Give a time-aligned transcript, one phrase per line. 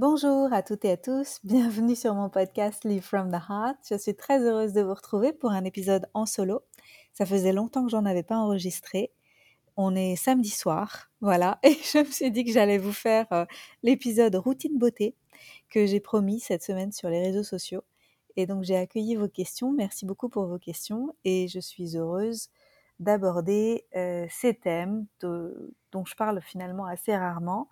[0.00, 3.76] Bonjour à toutes et à tous, bienvenue sur mon podcast Live from the Heart.
[3.90, 6.62] Je suis très heureuse de vous retrouver pour un épisode en solo.
[7.12, 9.12] Ça faisait longtemps que j'en avais pas enregistré.
[9.76, 13.44] On est samedi soir, voilà, et je me suis dit que j'allais vous faire euh,
[13.82, 15.16] l'épisode routine beauté
[15.68, 17.84] que j'ai promis cette semaine sur les réseaux sociaux.
[18.36, 22.48] Et donc j'ai accueilli vos questions, merci beaucoup pour vos questions et je suis heureuse
[23.00, 27.68] d'aborder euh, ces thèmes dont je parle finalement assez rarement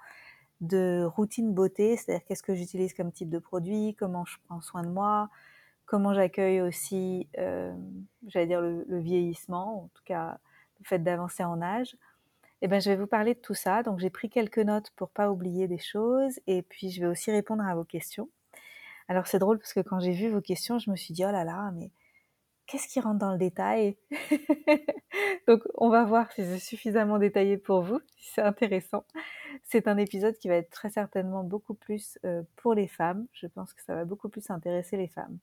[0.60, 4.82] de routine beauté, c'est-à-dire qu'est-ce que j'utilise comme type de produit, comment je prends soin
[4.82, 5.30] de moi,
[5.86, 7.72] comment j'accueille aussi, euh,
[8.26, 10.38] j'allais dire le, vieillissement, en tout cas
[10.80, 11.96] le fait d'avancer en âge.
[12.60, 13.82] Eh ben, je vais vous parler de tout ça.
[13.82, 17.30] Donc, j'ai pris quelques notes pour pas oublier des choses, et puis je vais aussi
[17.30, 18.28] répondre à vos questions.
[19.08, 21.30] Alors, c'est drôle parce que quand j'ai vu vos questions, je me suis dit oh
[21.30, 21.90] là là, mais
[22.68, 23.96] qu'est-ce qui rentre dans le détail?
[25.48, 29.04] Donc, on va voir si c'est suffisamment détaillé pour vous, si c'est intéressant.
[29.64, 33.26] C'est un épisode qui va être très certainement beaucoup plus euh, pour les femmes.
[33.32, 35.38] Je pense que ça va beaucoup plus intéresser les femmes.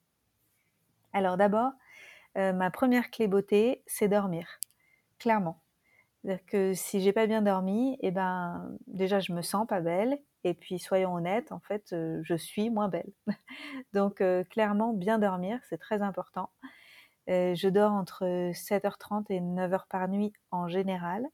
[1.11, 1.71] Alors d'abord,
[2.37, 4.59] euh, ma première clé beauté, c'est dormir.
[5.17, 5.61] Clairement.
[6.21, 10.19] C'est-à-dire que si j'ai pas bien dormi, eh ben déjà je me sens pas belle.
[10.43, 13.11] Et puis soyons honnêtes, en fait, euh, je suis moins belle.
[13.93, 16.51] Donc clairement, bien dormir, c'est très important.
[17.27, 21.27] Je dors entre 7h30 et 9h par nuit en général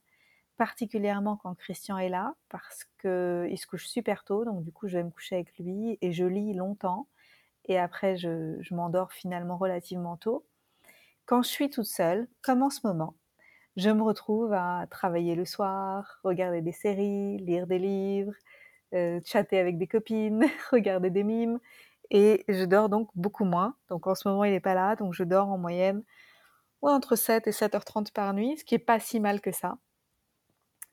[0.61, 4.98] particulièrement quand Christian est là, parce qu'il se couche super tôt, donc du coup je
[4.98, 7.08] vais me coucher avec lui et je lis longtemps,
[7.66, 10.45] et après je, m'endors finalement relativement tôt.
[11.25, 13.16] Quand je suis toute seule, comme en ce moment,
[13.76, 18.36] je me retrouve à travailler le soir, regarder des séries, lire des livres,
[18.94, 21.59] euh, chatter avec des copines, regarder des mimes,
[22.12, 23.76] et je dors donc beaucoup moins.
[23.90, 26.04] Donc en ce moment il n'est pas là, donc je dors en moyenne
[26.84, 29.78] entre 7 et 7h30 par nuit, ce qui est pas si mal que ça.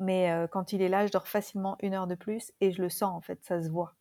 [0.00, 2.88] Mais quand il est là, je dors facilement une heure de plus et je le
[2.88, 3.94] sens en fait, ça se voit.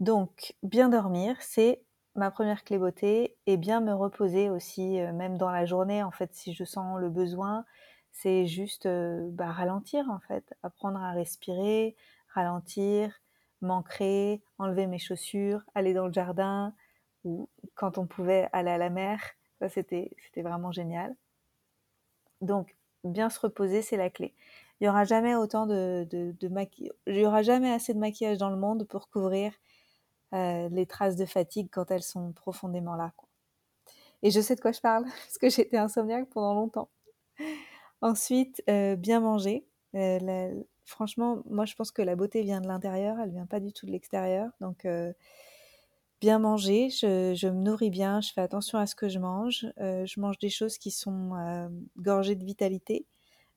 [0.00, 1.84] Donc, bien dormir, c'est
[2.16, 6.34] ma première clé beauté et bien me reposer aussi, même dans la journée, en fait,
[6.34, 7.64] si je sens le besoin,
[8.10, 11.94] c'est juste bah, ralentir en fait, apprendre à respirer,
[12.34, 13.12] ralentir,
[13.62, 16.74] m'ancrer, enlever mes chaussures, aller dans le jardin
[17.24, 19.20] ou quand on pouvait aller à la mer,
[19.58, 21.14] ça c'était vraiment génial.
[22.40, 24.34] Donc, bien se reposer, c'est la clé
[24.80, 28.48] il y aura jamais autant de, de, maquillage, il aura jamais assez de maquillage dans
[28.48, 29.52] le monde pour couvrir
[30.34, 33.12] euh, les traces de fatigue quand elles sont profondément là.
[34.22, 36.88] Et je sais de quoi je parle, parce que j'étais insomniaque pendant longtemps.
[38.00, 39.66] Ensuite, euh, bien manger.
[39.94, 40.54] Euh,
[40.84, 43.86] franchement, moi je pense que la beauté vient de l'intérieur, elle vient pas du tout
[43.86, 44.50] de l'extérieur.
[44.60, 44.86] Donc,
[46.20, 49.66] bien manger, je, me nourris bien, je fais attention à ce que je mange.
[49.78, 53.06] je mange des choses qui sont gorgées de vitalité.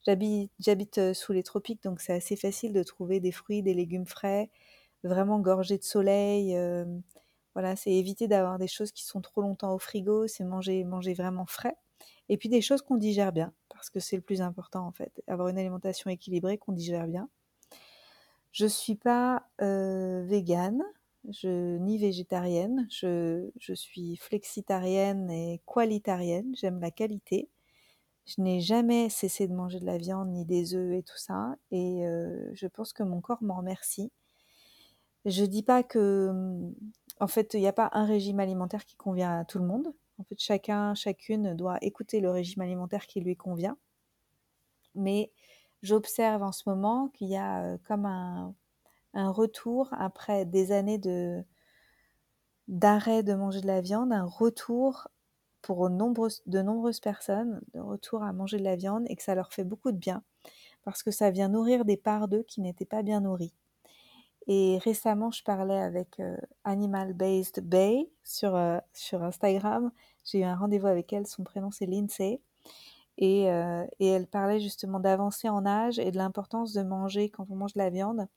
[0.06, 4.06] J'habite euh, sous les tropiques, donc c'est assez facile de trouver des fruits, des légumes
[4.06, 4.50] frais,
[5.04, 6.58] vraiment gorgés de soleil.
[6.58, 6.86] Euh,
[7.54, 11.14] voilà, c'est éviter d'avoir des choses qui sont trop longtemps au frigo, c'est manger, manger
[11.14, 11.76] vraiment frais.
[12.30, 13.54] Et puis des choses qu'on digère bien,
[13.84, 17.28] parce que c'est le plus important en fait, avoir une alimentation équilibrée qu'on digère bien.
[18.54, 20.82] Je suis pas euh, végane,
[21.28, 27.50] je, ni végétarienne, je, je suis flexitarienne et qualitarienne, j'aime la qualité.
[28.26, 31.58] Je n'ai jamais cessé de manger de la viande ni des œufs et tout ça,
[31.72, 32.06] et
[32.54, 34.14] je pense que mon corps m'en remercie.
[35.26, 36.32] Je dis pas que,
[37.20, 39.94] en fait, il n'y a pas un régime alimentaire qui convient à tout le monde.
[40.20, 43.78] En fait, chacun, chacune doit écouter le régime alimentaire qui lui convient.
[44.96, 45.32] Mais
[45.82, 48.54] j'observe en ce moment qu'il y a comme un,
[49.14, 51.44] un, retour après des années de
[52.68, 55.10] d'arrêt de manger de la viande, un retour
[55.62, 59.52] pour de nombreuses personnes de retour à manger de la viande et que ça leur
[59.54, 60.24] fait beaucoup de bien
[60.84, 63.54] parce que ça vient nourrir des parts d'eux qui n'étaient pas bien nourries.
[64.48, 69.92] Et récemment, je parlais avec euh, Animal Based Bay sur, euh, sur Instagram.
[70.26, 72.42] J'ai eu un rendez-vous avec elle, son prénom c'est Lindsay.
[73.18, 77.46] Et, euh, et, elle parlait justement d'avancer en âge et de l'importance de manger, quand
[77.50, 78.28] on mange de la viande,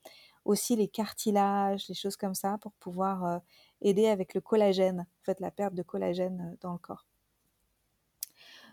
[0.45, 3.41] aussi les cartilages, les choses comme ça, pour pouvoir
[3.81, 7.07] aider avec le collagène, en fait la perte de collagène dans le corps.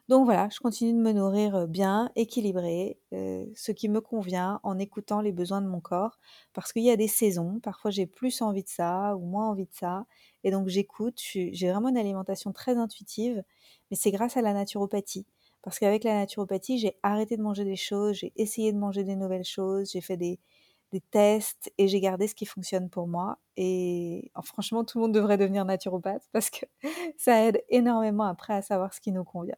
[0.10, 5.22] Donc voilà, je continue de me nourrir bien, équilibré, ce qui me convient en écoutant
[5.22, 6.20] les besoins de mon corps,
[6.54, 9.66] parce qu'il y a des saisons, parfois j'ai plus envie de ça ou moins envie
[9.66, 10.06] de ça,
[10.44, 13.44] et donc j'écoute, j'ai vraiment une alimentation très intuitive,
[13.90, 15.26] mais c'est grâce à la naturopathie.
[15.62, 19.16] Parce qu'avec la naturopathie, j'ai arrêté de manger des choses, j'ai essayé de manger des
[19.16, 20.40] nouvelles choses, j'ai fait des,
[21.12, 23.40] tests et j'ai gardé ce qui fonctionne pour moi.
[23.58, 26.66] Et franchement, tout le monde devrait devenir naturopathe parce que
[27.18, 29.56] ça aide énormément après à savoir ce qui nous convient.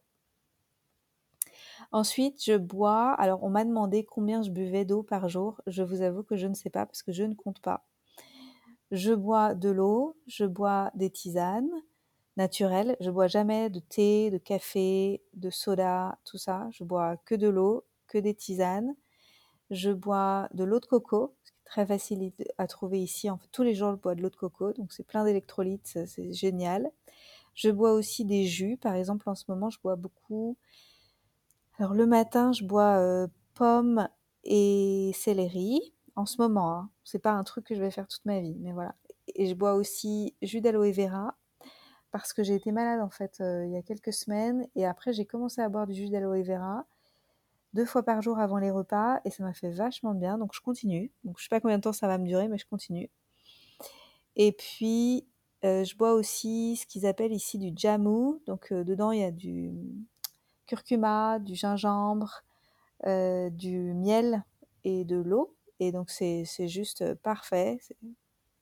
[1.92, 3.14] Ensuite, je bois.
[3.14, 5.62] Alors, on m'a demandé combien je buvais d'eau par jour.
[5.68, 7.86] Je vous avoue que je ne sais pas parce que je ne compte pas.
[8.92, 11.70] Je bois de l'eau, je bois des tisanes
[12.38, 12.96] naturelles.
[13.00, 16.68] Je bois jamais de thé, de café, de soda, tout ça.
[16.72, 18.96] Je bois que de l'eau, que des tisanes.
[19.72, 23.30] Je bois de l'eau de coco, ce qui est très facile à trouver ici.
[23.30, 26.00] En fait, tous les jours, je bois de l'eau de coco, donc c'est plein d'électrolytes,
[26.08, 26.92] c'est génial.
[27.56, 28.78] Je bois aussi des jus.
[28.78, 30.58] Par exemple, en ce moment, je bois beaucoup.
[31.78, 34.08] Alors le matin, je bois pommes
[34.44, 35.94] et céleri.
[36.16, 36.90] En ce moment, hein.
[37.04, 38.96] c'est pas un truc que je vais faire toute ma vie, mais voilà.
[39.36, 41.36] Et je bois aussi jus d'aloe vera
[42.12, 45.26] parce que j'ai été malade en fait il y a quelques semaines et après j'ai
[45.26, 46.86] commencé à boire du jus d'aloe vera
[47.74, 50.38] deux fois par jour avant les repas et ça m'a fait vachement bien.
[50.38, 51.12] Donc je continue.
[51.26, 53.10] Donc je sais pas combien de temps ça va me durer, mais je continue.
[54.38, 55.28] Et puis
[55.64, 58.40] je bois aussi ce qu'ils appellent ici du jamu.
[58.46, 59.74] Donc dedans il y a du
[60.66, 62.44] curcuma, du gingembre,
[63.06, 64.44] euh, du miel
[64.84, 65.56] et de l'eau.
[65.80, 67.80] Et donc c'est juste parfait.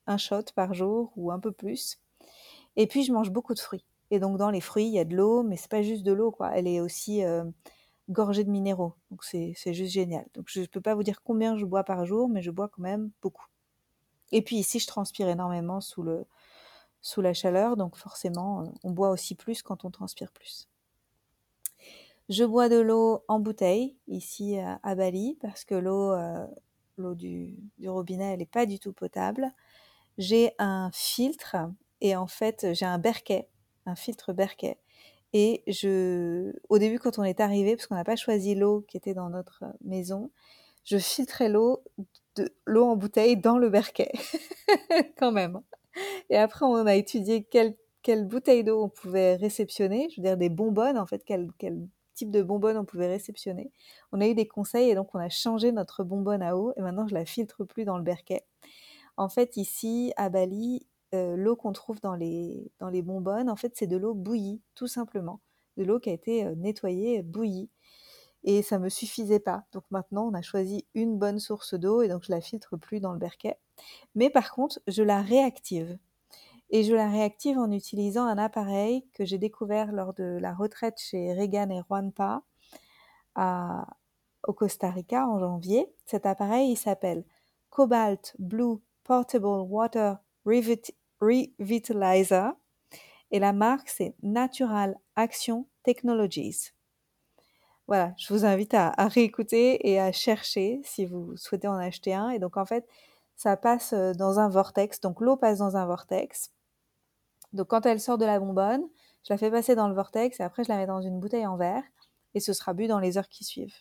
[0.06, 1.98] Un shot par jour ou un peu plus.
[2.76, 3.84] Et puis je mange beaucoup de fruits.
[4.10, 6.12] Et donc dans les fruits, il y a de l'eau, mais c'est pas juste de
[6.12, 6.34] l'eau.
[6.52, 7.22] Elle est aussi
[8.10, 8.94] gorgée de minéraux.
[9.10, 10.26] Donc c'est juste génial.
[10.34, 12.68] Donc je ne peux pas vous dire combien je bois par jour, mais je bois
[12.68, 13.46] quand même beaucoup.
[14.32, 16.26] Et puis ici, je transpire énormément sous, le,
[17.02, 20.68] sous la chaleur, donc forcément, euh, on boit aussi plus quand on transpire plus.
[22.28, 26.46] Je bois de l'eau en bouteille ici à, Bali parce que l'eau euh,
[26.96, 29.52] l'eau du, robinet, elle n'est pas du tout potable.
[30.18, 31.56] J'ai un filtre
[32.00, 33.48] et en fait, j'ai un berquet,
[33.86, 34.78] un filtre berquet
[35.32, 38.96] et je, au début, quand on est arrivé, parce qu'on n'a pas choisi l'eau qui
[38.96, 40.30] était dans notre maison,
[40.84, 41.82] je filtrais l'eau,
[42.66, 44.12] l'eau en bouteille dans le berquet,
[45.18, 45.60] quand même.
[46.30, 50.36] Et après, on a étudié quelle, quelle bouteille d'eau on pouvait réceptionner, je veux dire
[50.36, 53.70] des bonbonnes, en fait, quel, quel type de bonbonne on pouvait réceptionner.
[54.12, 56.82] On a eu des conseils et donc on a changé notre bonbonne à eau et
[56.82, 58.44] maintenant je la filtre plus dans le berquet.
[59.16, 63.56] En fait, ici, à Bali, euh, l'eau qu'on trouve dans les, dans les bonbonnes, en
[63.56, 65.40] fait, c'est de l'eau bouillie, tout simplement.
[65.76, 67.70] De l'eau qui a été euh, nettoyée, bouillie.
[68.42, 69.64] Et ça me suffisait pas.
[69.72, 73.00] Donc maintenant, on a choisi une bonne source d'eau et donc je la filtre plus
[73.00, 73.58] dans le berquet.
[74.14, 75.96] Mais par contre, je la réactive.
[76.76, 80.98] Et je la réactive en utilisant un appareil que j'ai découvert lors de la retraite
[80.98, 82.42] chez Regan et Juanpa
[83.36, 83.86] à,
[84.48, 85.86] au Costa Rica en janvier.
[86.04, 87.22] Cet appareil, il s'appelle
[87.70, 90.16] Cobalt Blue Portable Water
[91.20, 92.50] Revitalizer
[93.30, 96.72] et la marque c'est Natural Action Technologies.
[97.86, 102.30] Voilà, je vous invite à, réécouter et à chercher si vous souhaitez en acheter un.
[102.30, 102.84] Et donc en fait,
[103.36, 106.50] ça passe euh, dans un vortex, donc l'eau passe dans un vortex.
[107.54, 108.84] Donc quand elle sort de la bonbonne,
[109.26, 111.46] je la fais passer dans le vortex et après je la mets dans une bouteille
[111.46, 111.84] en verre
[112.34, 113.76] et ce sera bu dans les heures qui suivent.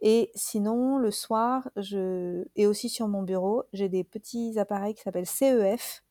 [0.00, 2.44] Et sinon, le soir, je...
[2.56, 6.02] et aussi sur mon bureau, j'ai des petits appareils qui s'appellent CEF,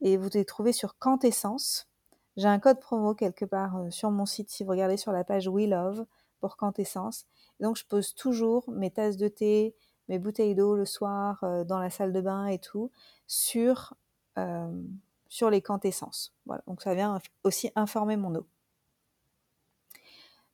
[0.00, 1.88] et vous les trouvez sur Quantessence.
[2.36, 5.24] J'ai un code promo quelque part euh, sur mon site si vous regardez sur la
[5.24, 6.06] page We Love
[6.40, 7.26] pour Quantessence.
[7.60, 9.74] donc je pose toujours mes tasses de thé,
[10.08, 12.90] mes bouteilles d'eau le soir euh, dans la salle de bain et tout
[13.26, 13.94] sur,
[14.38, 14.82] euh,
[15.30, 16.34] sur les quantescences.
[16.44, 18.46] Voilà, donc ça vient aussi informer mon eau.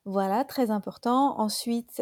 [0.04, 1.36] Voilà, très important.
[1.40, 2.00] Ensuite,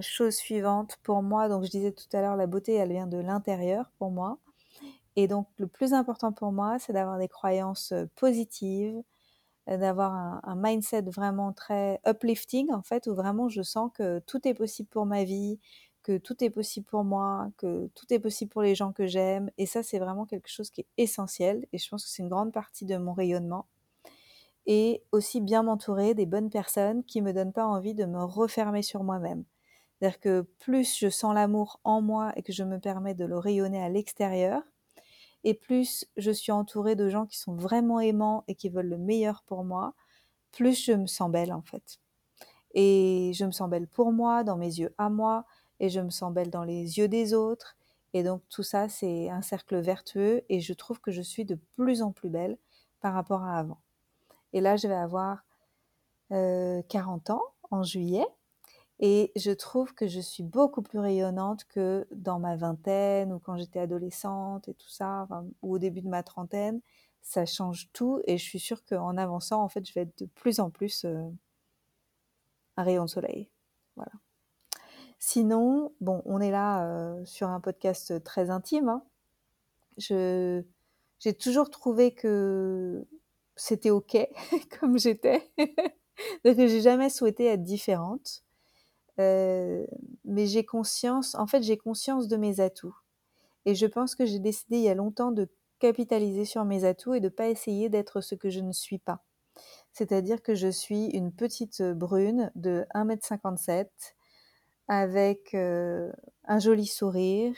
[0.00, 3.18] chose suivante pour moi, donc je disais tout à l'heure, la beauté, elle vient de
[3.18, 4.38] l'intérieur pour moi.
[5.16, 9.02] Et donc, le plus important pour moi, c'est d'avoir des croyances positives,
[9.66, 10.14] d'avoir
[10.44, 14.88] un, mindset vraiment très uplifting, en fait, où vraiment je sens que tout est possible
[14.88, 15.58] pour ma vie,
[16.08, 19.50] que tout est possible pour moi, que tout est possible pour les gens que j'aime.
[19.58, 21.66] Et ça, c'est vraiment quelque chose qui est essentiel.
[21.74, 23.66] Et je pense que c'est une grande partie de mon rayonnement.
[24.64, 28.80] Et aussi bien m'entourer des bonnes personnes qui me donnent pas envie de me refermer
[28.80, 29.44] sur moi-même.
[30.00, 33.36] C'est-à-dire que plus je sens l'amour en moi et que je me permets de le
[33.36, 34.62] rayonner à l'extérieur,
[35.44, 38.96] et plus je suis entourée de gens qui sont vraiment aimants et qui veulent le
[38.96, 39.92] meilleur pour moi,
[40.52, 41.98] plus je me sens belle en fait.
[42.72, 45.44] Et je me sens belle pour moi, dans mes yeux à moi,
[45.80, 47.76] et je me sens belle dans les yeux des autres.
[48.14, 51.56] Et donc tout ça, c'est un cercle vertueux et je trouve que je suis de
[51.76, 52.58] plus en plus belle
[53.00, 53.80] par rapport à avant.
[54.52, 55.44] Et là, je vais avoir
[56.30, 58.26] 40 euh, ans en juillet
[59.00, 63.56] et je trouve que je suis beaucoup plus rayonnante que dans ma vingtaine ou quand
[63.56, 65.28] j'étais adolescente et tout ça,
[65.62, 66.80] ou au début de ma trentaine.
[67.22, 70.26] Ça change tout et je suis sûre qu'en avançant, en fait, je vais être de
[70.26, 71.28] plus en plus euh,
[72.76, 73.48] un rayon de soleil.
[73.96, 74.12] Voilà.
[75.18, 78.88] Sinon, bon, on est là euh, sur un podcast très intime.
[78.88, 79.02] Hein.
[79.96, 80.62] Je,
[81.18, 83.04] j'ai toujours trouvé que
[83.56, 84.16] c'était ok
[84.80, 85.50] comme j'étais.
[86.44, 88.44] Donc j'ai jamais souhaité être différente.
[89.18, 89.84] Euh,
[90.24, 92.96] mais j'ai conscience, en fait, j'ai conscience de mes atouts.
[93.66, 95.48] Et je pense que j'ai décidé il y a longtemps de
[95.80, 98.98] capitaliser sur mes atouts et de ne pas essayer d'être ce que je ne suis
[98.98, 99.24] pas.
[99.92, 103.88] C'est-à-dire que je suis une petite brune de 1m57
[104.88, 106.10] avec euh,
[106.44, 107.54] un joli sourire,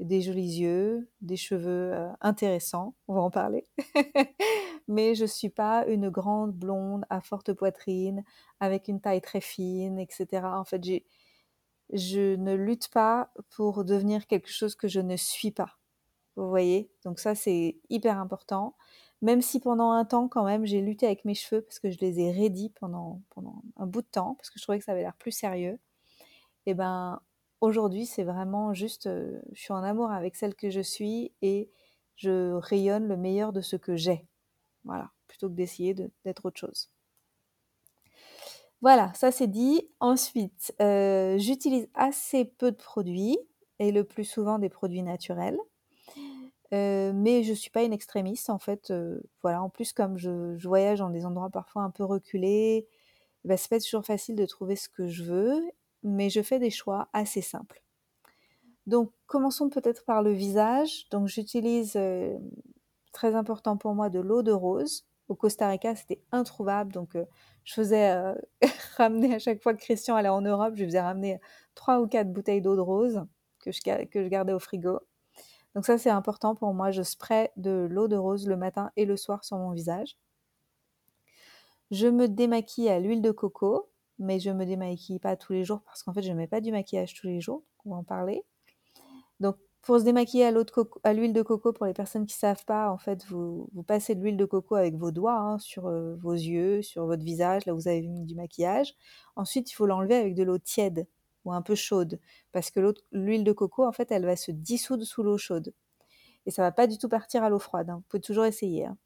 [0.00, 3.66] des jolis yeux, des cheveux euh, intéressants, on va en parler.
[4.88, 8.24] Mais je ne suis pas une grande blonde à forte poitrine,
[8.60, 10.44] avec une taille très fine, etc.
[10.44, 10.82] En fait,
[11.92, 15.78] je ne lutte pas pour devenir quelque chose que je ne suis pas.
[16.36, 16.90] Vous voyez?
[17.04, 18.76] Donc ça, c'est hyper important.
[19.22, 21.98] Même si pendant un temps, quand même, j'ai lutté avec mes cheveux parce que je
[22.00, 24.92] les ai raidis pendant, pendant un bout de temps, parce que je trouvais que ça
[24.92, 25.78] avait l'air plus sérieux.
[26.66, 27.20] Et ben,
[27.60, 31.70] aujourd'hui, c'est vraiment juste, euh, je suis en amour avec celle que je suis et
[32.16, 34.26] je rayonne le meilleur de ce que j'ai.
[34.84, 35.94] Voilà, plutôt que d'essayer
[36.24, 36.90] d'être autre chose.
[38.80, 39.88] Voilà, ça c'est dit.
[40.00, 43.38] Ensuite, euh, j'utilise assez peu de produits
[43.78, 45.58] et le plus souvent des produits naturels.
[46.72, 48.92] Euh, mais je ne suis pas une extrémiste en fait.
[49.42, 52.86] voilà, en plus comme je, voyage dans des endroits parfois un peu reculés,
[53.44, 55.62] bah, c'est pas toujours facile de trouver ce que je veux
[56.04, 57.82] mais je fais des choix assez simples.
[58.86, 61.08] Donc, commençons peut-être par le visage.
[61.10, 62.36] Donc, j'utilise, euh,
[63.12, 65.06] très important pour moi, de l'eau de rose.
[65.28, 66.92] Au Costa Rica, c'était introuvable.
[66.92, 67.24] Donc, euh,
[67.64, 68.34] je faisais euh,
[68.98, 71.40] ramener à chaque fois que Christian allait en Europe, je faisais ramener
[71.74, 73.24] trois ou quatre bouteilles d'eau de rose
[73.60, 75.00] que je, que je gardais au frigo.
[75.74, 76.90] Donc, ça, c'est important pour moi.
[76.90, 80.18] Je spray de l'eau de rose le matin et le soir sur mon visage.
[81.90, 85.82] Je me démaquille à l'huile de coco mais je me démaquille pas tous les jours
[85.84, 87.62] parce qu'en fait, je ne mets pas du maquillage tous les jours.
[87.84, 88.44] On va en parler.
[89.40, 92.90] Donc, pour se démaquiller à l'huile de coco, pour les personnes qui ne savent pas,
[92.90, 96.32] en fait, vous, passez de l'huile de coco avec vos doigts hein, sur euh, vos
[96.32, 98.94] yeux, sur votre visage, là où vous avez mis du maquillage.
[99.36, 101.06] Ensuite, il faut l'enlever avec de l'eau tiède
[101.44, 102.18] ou un peu chaude
[102.52, 102.80] parce que
[103.12, 105.74] l'huile de coco, en fait, elle va se dissoudre sous l'eau chaude.
[106.46, 107.90] Et ça va pas du tout partir à l'eau froide.
[107.90, 107.96] Hein.
[107.96, 108.86] Vous pouvez toujours essayer.
[108.86, 108.96] Hein.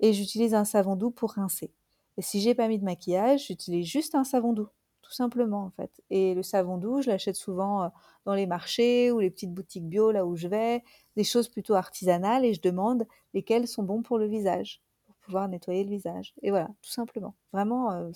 [0.00, 1.72] Et j'utilise un savon doux pour rincer.
[2.20, 4.68] Et si j'ai pas mis de maquillage, j'utilise juste un savon doux,
[5.00, 5.90] tout simplement en fait.
[6.10, 7.88] Et le savon doux, je l'achète souvent euh,
[8.26, 10.84] dans les marchés ou les petites boutiques bio là où je vais,
[11.16, 15.48] des choses plutôt artisanales et je demande lesquelles sont bons pour le visage, pour pouvoir
[15.48, 16.34] nettoyer le visage.
[16.42, 18.10] Et voilà, tout simplement, vraiment euh.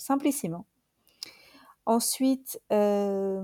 [1.86, 3.42] Ensuite, euh,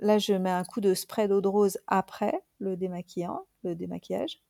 [0.00, 4.42] là, je mets un coup de spray d'eau de rose après le démaquillant, le démaquillage.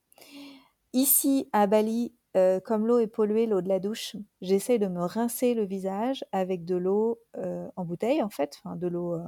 [0.92, 5.04] Ici, à Bali, euh, comme l'eau est polluée, l'eau de la douche, j'essaie de me
[5.04, 9.22] rincer le visage avec de l'eau euh, en bouteille, en fait, enfin, de l'eau, euh,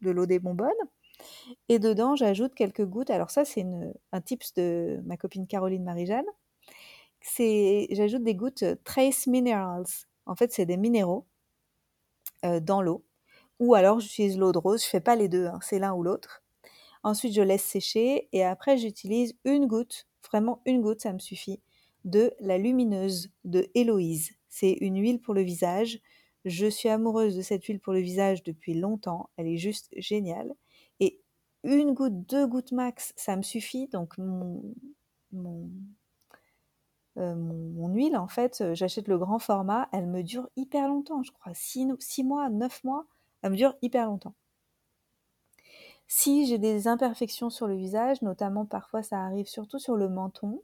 [0.00, 0.70] de l'eau des bonbonnes.
[1.68, 3.10] Et dedans, j'ajoute quelques gouttes.
[3.10, 3.64] Alors ça, c'est
[4.12, 6.26] un tips de ma copine Caroline Marie-Jeanne.
[7.90, 9.86] J'ajoute des gouttes Trace Minerals.
[10.26, 11.26] En fait, c'est des minéraux
[12.42, 13.04] dans l'eau.
[13.60, 14.82] Ou alors, j'utilise l'eau de rose.
[14.82, 16.42] Je fais pas les deux, hein, c'est l'un ou l'autre.
[17.04, 21.60] Ensuite, je laisse sécher et après, j'utilise une goutte, vraiment une goutte, ça me suffit,
[22.04, 24.32] de la lumineuse de Héloïse.
[24.48, 26.00] C'est une huile pour le visage.
[26.44, 29.30] Je suis amoureuse de cette huile pour le visage depuis longtemps.
[29.36, 30.52] Elle est juste géniale.
[31.00, 31.20] Et
[31.64, 33.88] une goutte, deux gouttes max, ça me suffit.
[33.88, 34.62] Donc mon,
[37.18, 37.34] euh,
[37.94, 39.88] huile, en fait, euh, j'achète le grand format.
[39.92, 41.54] Elle me dure hyper longtemps, je crois.
[41.54, 43.06] Six, six mois, neuf mois,
[43.42, 44.34] elle me dure hyper longtemps.
[46.06, 50.62] Si j'ai des imperfections sur le visage, notamment parfois ça arrive surtout sur le menton,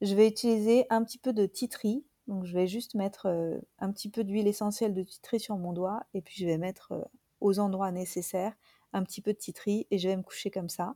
[0.00, 2.04] je vais utiliser un petit peu de titri.
[2.26, 5.72] Donc je vais juste mettre euh, un petit peu d'huile essentielle de titri sur mon
[5.72, 7.02] doigt et puis je vais mettre euh,
[7.40, 8.54] aux endroits nécessaires
[8.92, 10.94] un petit peu de titri et je vais me coucher comme ça.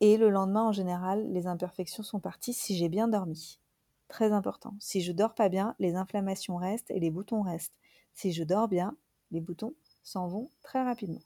[0.00, 3.60] Et le lendemain, en général, les imperfections sont parties si j'ai bien dormi.
[4.08, 4.74] Très important.
[4.80, 7.76] Si je dors pas bien, les inflammations restent et les boutons restent.
[8.14, 8.96] Si je dors bien,
[9.30, 11.22] les boutons s'en vont très rapidement.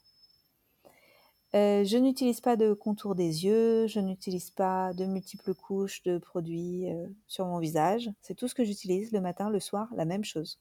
[1.54, 6.18] Euh, je n'utilise pas de contour des yeux, je n'utilise pas de multiples couches de
[6.18, 8.10] produits euh, sur mon visage.
[8.20, 10.58] C'est tout ce que j'utilise le matin, le soir, la même chose.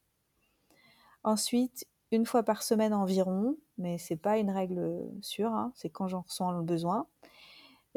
[1.24, 6.08] Ensuite, une fois par semaine environ, mais c'est pas une règle sûre, hein, c'est quand
[6.08, 7.08] j'en ressens le besoin,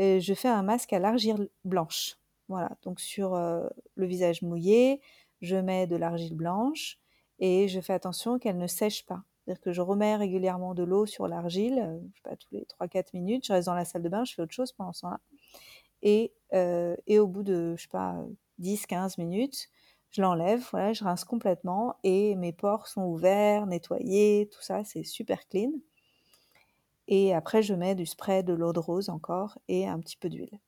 [0.00, 2.16] euh, je fais un masque à l'argile blanche.
[2.48, 5.02] Voilà, donc sur le visage mouillé,
[5.42, 6.98] je mets de l'argile blanche
[7.40, 9.22] et je fais attention qu'elle ne sèche pas.
[9.48, 12.66] C'est-à-dire que je remets régulièrement de l'eau sur l'argile, euh, je sais pas, tous les
[12.66, 15.00] 3-4 minutes, je reste dans la salle de bain, je fais autre chose pendant ce
[15.00, 15.20] temps-là.
[16.02, 18.22] Et, euh, et, au bout de, je sais pas,
[18.58, 19.70] 10-15 minutes,
[20.10, 25.02] je l'enlève, voilà, je rince complètement et mes pores sont ouverts, nettoyés, tout ça, c'est
[25.02, 25.70] super clean.
[27.06, 30.28] Et après, je mets du spray de l'eau de rose encore et un petit peu
[30.28, 30.60] d'huile.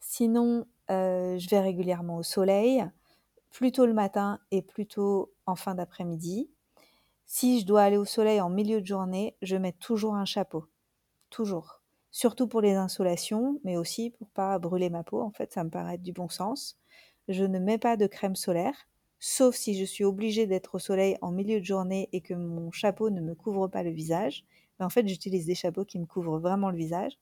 [0.00, 2.84] Sinon, euh, je vais régulièrement au soleil,
[3.50, 6.50] plutôt le matin et plutôt en fin d'après-midi.
[7.30, 10.64] Si je dois aller au soleil en milieu de journée, je mets toujours un chapeau.
[11.28, 11.82] Toujours.
[12.10, 15.20] surtout pour les insolations, mais aussi pour pas brûler ma peau.
[15.20, 16.78] En fait, ça me paraît du bon sens.
[17.28, 18.88] Je ne mets pas de crème solaire,
[19.20, 22.70] sauf si je suis obligée d'être au soleil en milieu de journée et que mon
[22.72, 24.46] chapeau ne me couvre pas le visage.
[24.78, 27.18] Mais en fait, j'utilise des chapeaux qui me couvrent vraiment le visage.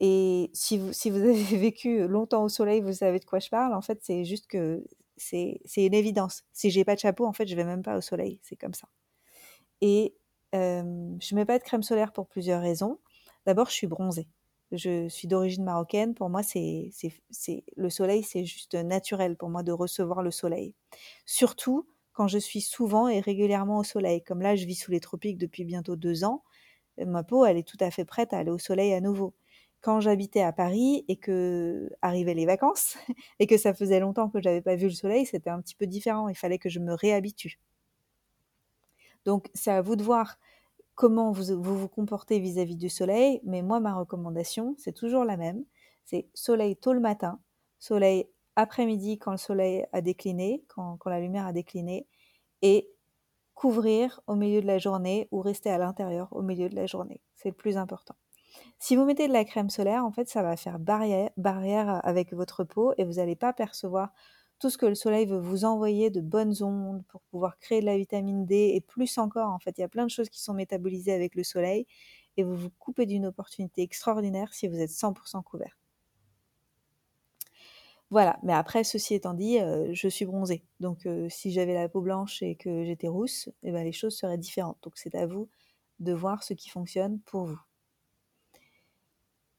[0.00, 3.74] Et si vous avez vécu longtemps au soleil, vous savez de quoi je parle.
[3.74, 4.82] En fait, c'est juste que
[5.18, 6.44] c'est une évidence.
[6.52, 8.40] Si j'ai pas de chapeau, en fait, je vais même pas au soleil.
[8.42, 8.88] C'est comme ça.
[9.80, 10.14] Et
[10.54, 12.98] euh, je mets pas de crème solaire pour plusieurs raisons.
[13.46, 14.28] D'abord, je suis bronzée.
[14.72, 16.14] Je suis d'origine marocaine.
[16.14, 16.90] Pour moi, c'est
[17.76, 20.74] le soleil, c'est juste naturel pour moi de recevoir le soleil.
[21.24, 24.22] Surtout quand je suis souvent et régulièrement au soleil.
[24.24, 26.42] Comme là, je vis sous les tropiques depuis bientôt deux ans.
[26.98, 29.34] Ma peau, elle est tout à fait prête à aller au soleil à nouveau
[29.80, 32.96] quand j'habitais à Paris et que arrivaient les vacances
[33.38, 35.86] et que ça faisait longtemps que j'avais pas vu le soleil, c'était un petit peu
[35.86, 36.28] différent.
[36.28, 37.58] Il fallait que je me réhabitue.
[39.24, 40.38] Donc c'est à vous de voir
[40.94, 43.40] comment vous vous, comportez vis-à-vis du soleil.
[43.44, 45.64] Mais moi, ma recommandation, c'est toujours la même.
[46.04, 47.38] C'est soleil tôt le matin,
[47.78, 52.06] soleil après-midi quand le soleil a décliné, quand la lumière a décliné,
[52.62, 52.90] et
[53.54, 57.20] couvrir au milieu de la journée ou rester à l'intérieur au milieu de la journée.
[57.34, 58.16] C'est le plus important.
[58.78, 62.64] Si vous mettez de la crème solaire, en fait, ça va faire barrière, avec votre
[62.64, 64.12] peau et vous n'allez pas percevoir
[64.58, 67.86] tout ce que le soleil veut vous envoyer de bonnes ondes pour pouvoir créer de
[67.86, 69.50] la vitamine D et plus encore.
[69.50, 71.86] En fait, il y a plein de choses qui sont métabolisées avec le soleil
[72.36, 75.78] et vous vous coupez d'une opportunité extraordinaire si vous êtes 100% couvert.
[78.10, 80.64] Voilà, mais après, ceci étant dit, euh, je suis bronzée.
[80.80, 84.16] Donc, euh, si j'avais la peau blanche et que j'étais rousse, eh ben, les choses
[84.16, 84.78] seraient différentes.
[84.82, 85.50] Donc, c'est à vous
[86.00, 87.67] de voir ce qui fonctionne pour vous.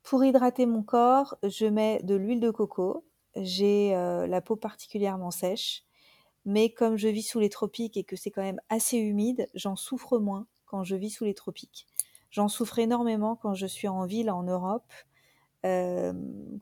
[0.09, 3.05] Pour hydrater mon corps, je mets de l'huile de coco.
[3.35, 5.83] J'ai euh, la peau particulièrement sèche,
[6.45, 9.75] mais comme je vis sous les tropiques et que c'est quand même assez humide, j'en
[9.75, 11.85] souffre moins quand je vis sous les tropiques.
[12.31, 14.91] J'en souffre énormément quand je suis en ville en Europe.
[15.63, 16.13] Euh,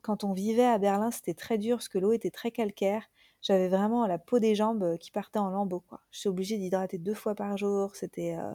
[0.01, 3.06] quand on vivait à Berlin, c'était très dur parce que l'eau était très calcaire.
[3.41, 5.86] J'avais vraiment la peau des jambes qui partait en lambeaux.
[6.12, 7.95] Je suis obligée d'hydrater deux fois par jour.
[7.95, 8.54] C'était euh,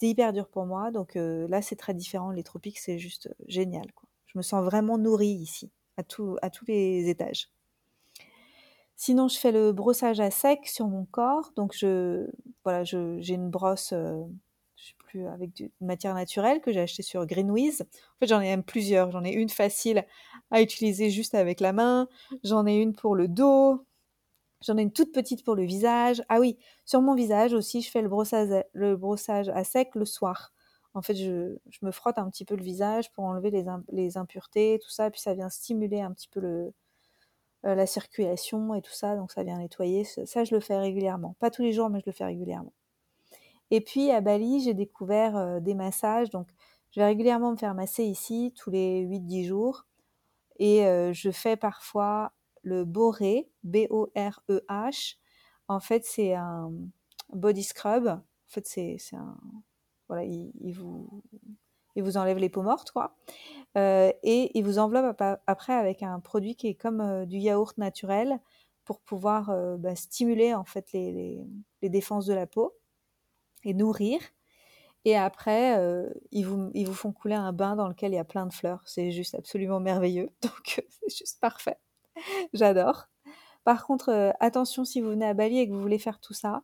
[0.00, 0.92] hyper dur pour moi.
[0.92, 2.30] Donc là, c'est très différent.
[2.30, 3.86] Les tropiques, c'est juste génial.
[4.32, 7.50] Je me sens vraiment nourrie ici, à, tous les étages.
[8.96, 11.52] Sinon, je fais le brossage à sec sur mon corps.
[11.54, 11.76] Donc,
[12.64, 14.22] voilà, j'ai une brosse, euh,
[14.76, 17.82] sais plus, avec de matière naturelle que j'ai acheté sur Greenwiz.
[17.82, 19.10] En fait, j'en ai même plusieurs.
[19.10, 20.06] J'en ai une facile
[20.50, 22.08] à utiliser juste avec la main.
[22.42, 23.84] J'en ai une pour le dos.
[24.64, 26.22] J'en ai une toute petite pour le visage.
[26.28, 30.52] Ah oui, sur mon visage aussi, je fais le brossage à sec le soir
[30.94, 33.50] en fait, je, me frotte un petit peu le visage pour enlever
[33.90, 36.72] les, impuretés, tout ça, puis ça vient stimuler un petit peu euh,
[37.74, 40.04] la circulation et tout ça, donc ça vient nettoyer.
[40.04, 41.34] Ça, je le fais régulièrement.
[41.38, 42.72] Pas tous les jours, mais je le fais régulièrement.
[43.70, 46.48] Et puis à Bali, j'ai découvert euh, des massages, donc
[46.90, 49.86] je vais régulièrement me faire masser ici tous les 8-10 jours.
[50.58, 55.16] Et euh, je fais parfois le Boré, B-O-R-E-H.
[55.68, 56.70] En fait, c'est un
[57.32, 58.08] body scrub.
[58.08, 59.38] En fait, c'est un,
[60.12, 61.22] voilà, il, vous,
[61.96, 63.16] il enlève les peaux mortes, quoi.
[63.78, 67.78] Euh, et il vous enveloppe après avec un produit qui est comme euh, du yaourt
[67.78, 68.38] naturel
[68.84, 71.40] pour pouvoir euh, bah, stimuler en fait les,
[71.82, 72.76] défenses de la peau
[73.64, 74.20] et nourrir.
[75.06, 75.76] Et après,
[76.30, 78.82] ils vous font couler un bain dans lequel il y a plein de fleurs.
[78.84, 80.30] C'est juste absolument merveilleux.
[80.42, 81.78] Donc, c'est juste parfait.
[82.52, 83.08] J'adore.
[83.64, 86.62] Par contre, attention si vous venez à Bali et que vous voulez faire tout ça,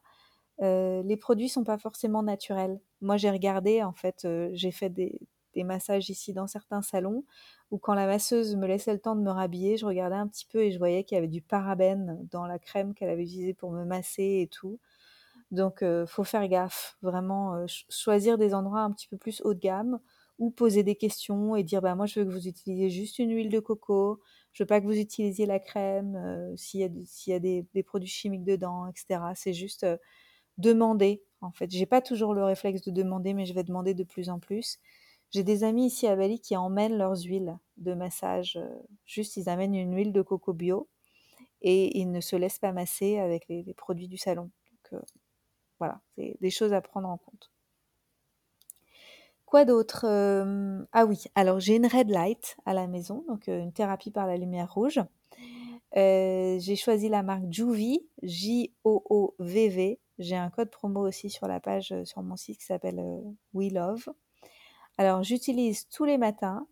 [0.60, 2.80] les produits sont pas forcément naturels.
[3.00, 5.20] Moi, j'ai regardé, en fait, j'ai fait des,
[5.64, 7.24] massages ici dans certains salons
[7.72, 10.46] où quand la masseuse me laissait le temps de me rhabiller, je regardais un petit
[10.46, 13.54] peu et je voyais qu'il y avait du parabène dans la crème qu'elle avait utilisée
[13.54, 14.78] pour me masser et tout.
[15.50, 19.58] Donc, euh, faut faire gaffe, vraiment choisir des endroits un petit peu plus haut de
[19.58, 19.98] gamme
[20.38, 23.34] ou poser des questions et dire bah moi je veux que vous utilisiez juste une
[23.34, 24.20] huile de coco,
[24.52, 28.86] je veux pas que vous utilisiez la crème s'il y a, des, produits chimiques dedans,
[28.86, 29.20] etc.
[29.34, 29.84] C'est juste
[30.58, 31.22] demander.
[31.40, 34.28] En fait, j'ai pas toujours le réflexe de demander, mais je vais demander de plus
[34.28, 34.78] en plus.
[35.30, 38.56] J'ai des amis ici à Bali qui emmènent leurs huiles de massage.
[38.56, 38.68] Euh,
[39.04, 40.88] juste, ils amènent une huile de coco bio
[41.60, 44.50] et ils ne se laissent pas masser avec les, produits du salon.
[44.70, 45.04] Donc euh,
[45.78, 47.50] voilà, c'est des choses à prendre en compte.
[49.44, 53.72] Quoi d'autre euh, Ah oui, alors j'ai une red light à la maison, donc une
[53.72, 55.00] thérapie par la lumière rouge.
[55.94, 59.98] j'ai choisi la marque Joovy, J-O-O-V-V.
[60.18, 63.20] J'ai un code promo aussi sur la page euh, sur mon site qui s'appelle euh,
[63.54, 64.08] We Love.
[64.96, 66.66] Alors j'utilise tous les matins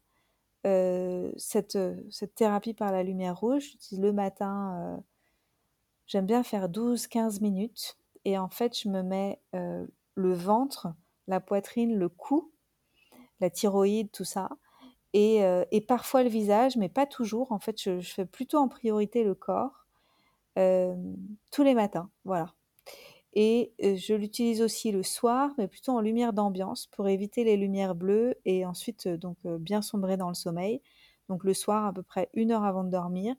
[0.67, 1.79] euh, cette,
[2.11, 3.63] cette, thérapie par la lumière rouge.
[3.71, 5.01] J'utilise le matin,
[6.07, 7.97] j'aime bien faire 12-15 minutes.
[8.25, 10.89] Et en fait, je me mets le ventre,
[11.29, 12.51] la poitrine, le cou,
[13.39, 14.49] la thyroïde, tout ça.
[15.13, 17.53] et, et parfois le visage, mais pas toujours.
[17.53, 19.87] En fait, je, je fais plutôt en priorité le corps
[20.57, 22.11] tous les matins.
[22.25, 22.56] Voilà.
[23.39, 27.95] Et je l'utilise aussi le soir, mais plutôt en lumière d'ambiance pour éviter les lumières
[27.95, 30.81] bleues et ensuite donc bien sombrer dans le sommeil.
[31.29, 33.37] Donc le soir, à peu près une heure avant de dormir,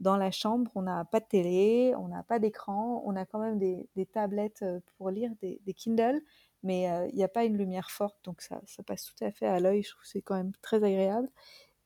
[0.00, 3.38] dans la chambre, on n'a pas de télé, on n'a pas d'écran, on a quand
[3.38, 4.64] même des, tablettes
[4.96, 6.22] pour lire, des, des Kindle,
[6.62, 9.46] mais il n'y a pas une lumière forte, donc ça, ça passe tout à fait
[9.46, 9.82] à l'œil.
[9.82, 11.28] Je trouve que c'est quand même très agréable.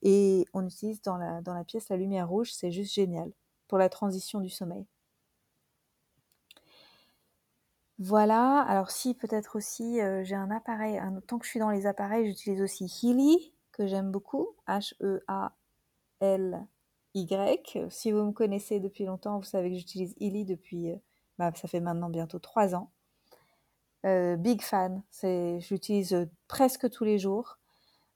[0.03, 3.33] Et on utilise dans la, dans la pièce la lumière rouge, c'est juste génial
[3.69, 4.87] pour la transition du sommeil.
[7.99, 11.87] Voilà, alors si peut-être aussi euh, j'ai un appareil, tant que je suis dans les
[11.87, 15.57] appareils, j'utilise aussi Healy, que j'aime beaucoup, H-E-A-L-Y.
[17.91, 20.97] Si vous me connaissez depuis longtemps, vous savez que j'utilise Healy depuis, euh,
[21.39, 22.91] bah, ça fait maintenant bientôt trois ans.
[24.07, 25.61] Euh, big fan, euh,
[26.47, 27.59] presque tous les jours.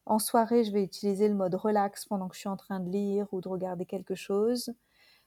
[0.07, 2.91] En soirée, je vais utiliser le mode relax pendant que je suis en train de
[2.91, 4.73] lire ou de regarder quelque chose.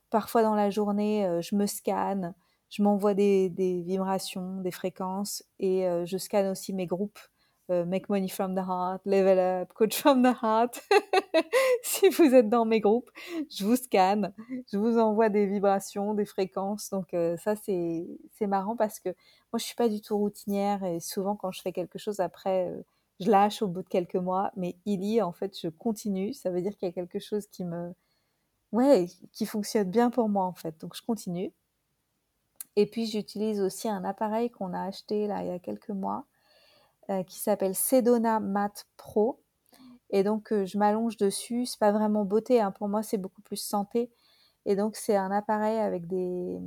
[0.10, 2.34] Parfois dans la journée, je me scanne,
[2.70, 3.50] je m'envoie des,
[3.86, 7.20] vibrations, des fréquences et euh, je scanne aussi mes groupes.
[7.72, 10.82] euh, Make Money from the Heart, Level Up, Coach from the Heart.
[11.84, 13.10] si vous êtes dans mes groupes,
[13.50, 14.34] je vous scanne,
[14.72, 16.90] je vous envoie des vibrations, des fréquences.
[16.92, 18.08] Donc euh, ça, c'est
[18.48, 21.72] marrant parce que moi, je suis pas du tout routinière et souvent quand je fais
[21.72, 22.82] quelque chose après, euh,
[23.20, 24.52] je lâche au bout de quelques mois.
[24.58, 26.34] Mais Illy, en fait, je continue.
[26.34, 27.94] Ça veut dire qu'il y a quelque chose qui me,
[28.72, 30.80] ouais, qui fonctionne bien pour moi en fait.
[30.82, 31.54] Donc je continue.
[32.76, 36.26] Et puis j'utilise aussi un appareil qu'on a acheté là il y a quelques mois
[37.10, 39.42] euh, qui s'appelle Sedona Mat Pro.
[40.10, 41.66] Et donc euh, je m'allonge dessus.
[41.66, 42.72] C'est pas vraiment beauté, hein.
[42.72, 44.12] pour moi c'est beaucoup plus santé.
[44.66, 46.60] Et donc c'est un appareil avec des,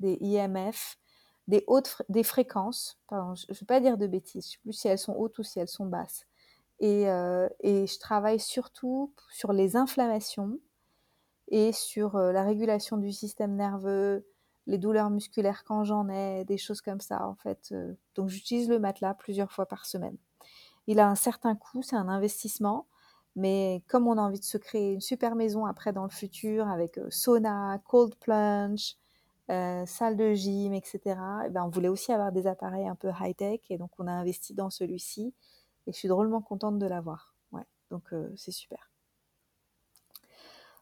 [0.00, 0.98] des IMF,
[1.46, 2.98] des hautes, des fréquences.
[3.06, 4.46] Pardon, je ne vais pas dire de bêtises.
[4.46, 6.26] Je sais plus si elles sont hautes ou si elles sont basses.
[6.80, 10.58] Et, euh, et je travaille surtout sur les inflammations
[11.48, 14.26] et sur la régulation du système nerveux,
[14.68, 17.70] les douleurs musculaires quand j'en ai, des choses comme ça en fait.
[17.72, 20.16] Euh, Donc j'utilise le matelas plusieurs fois par semaine.
[20.86, 22.86] Il a un certain coût, c'est un investissement,
[23.34, 26.68] mais comme on a envie de se créer une super maison après dans le futur
[26.68, 28.96] avec euh, sauna, cold plunge,
[29.50, 31.18] euh, salle de gym, etc.
[31.46, 34.12] eh ben, on voulait aussi avoir des appareils un peu high-tech et donc on a
[34.12, 35.34] investi dans celui-ci
[35.86, 37.34] et je suis drôlement contente de l'avoir.
[37.52, 38.90] Ouais, donc c'est super.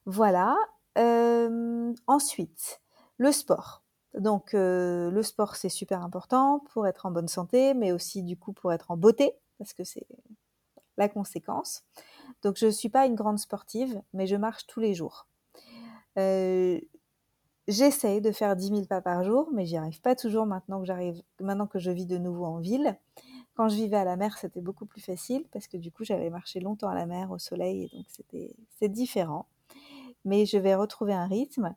[0.07, 0.57] Voilà.
[2.07, 2.81] Ensuite,
[3.19, 3.83] le sport.
[4.19, 8.37] Donc, euh, le sport, c'est super important pour être en bonne santé, mais aussi du
[8.37, 10.07] coup pour être en beauté, parce que c'est
[10.97, 11.85] la conséquence.
[12.43, 15.27] Donc, je ne suis pas une grande sportive, mais je marche tous les jours.
[16.19, 16.81] Euh,
[17.69, 20.87] J'essaye de faire 10 000 pas par jour, mais j'y arrive pas toujours maintenant que
[20.87, 22.97] j'arrive, je vis de nouveau en ville.
[23.57, 26.31] Quand je vivais à la mer, c'était beaucoup plus facile parce que du coup, j'avais
[26.31, 29.47] marché longtemps à la mer, au soleil, et donc c'était, c'est différent
[30.27, 31.75] mais je vais retrouver un rythme.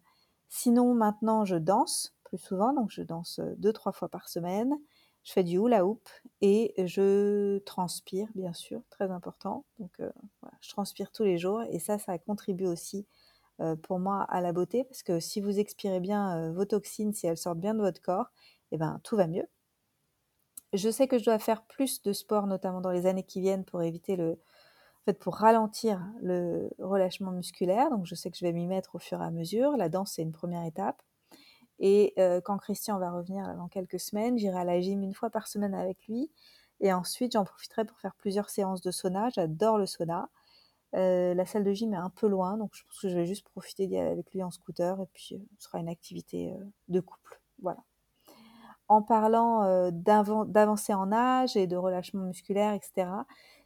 [0.50, 4.74] Sinon, maintenant, je danse plus souvent, donc je danse euh, deux, trois fois par semaine.
[5.24, 6.10] Je fais du hula hoop
[6.42, 9.66] et je transpire, bien sûr, très important.
[9.78, 13.06] Donc, euh, voilà, je transpire tous les jours et ça, ça contribue aussi
[13.60, 17.28] euh, pour moi à la beauté parce que si vous expirez bien vos toxines, si
[17.28, 18.32] elles sortent bien de votre corps,
[18.72, 19.46] eh ben, tout va mieux.
[20.74, 23.66] Je sais que je dois faire plus de sport, notamment dans les années qui viennent,
[23.66, 24.40] pour éviter le,
[25.18, 27.90] pour ralentir le relâchement musculaire.
[27.90, 29.76] Donc, je sais que je vais m'y mettre au fur et à mesure.
[29.78, 31.02] La danse, c'est une première étape.
[31.80, 35.30] Et euh, quand Christian va revenir dans quelques semaines, j'irai à la gym une fois
[35.30, 36.30] par semaine avec lui.
[36.82, 39.30] Et ensuite, j'en profiterai pour faire plusieurs séances de sauna.
[39.30, 40.30] J'adore le sauna.
[40.96, 43.26] Euh, la salle de gym est un peu loin, donc je pense que je vais
[43.26, 45.00] juste profiter d'y aller avec lui en scooter.
[45.02, 46.54] Et puis, euh, ce sera une activité
[46.90, 47.42] de couple.
[47.62, 47.80] Voilà.
[48.88, 53.08] En parlant d'avan- d'avancée en âge et de relâchement musculaire, etc.,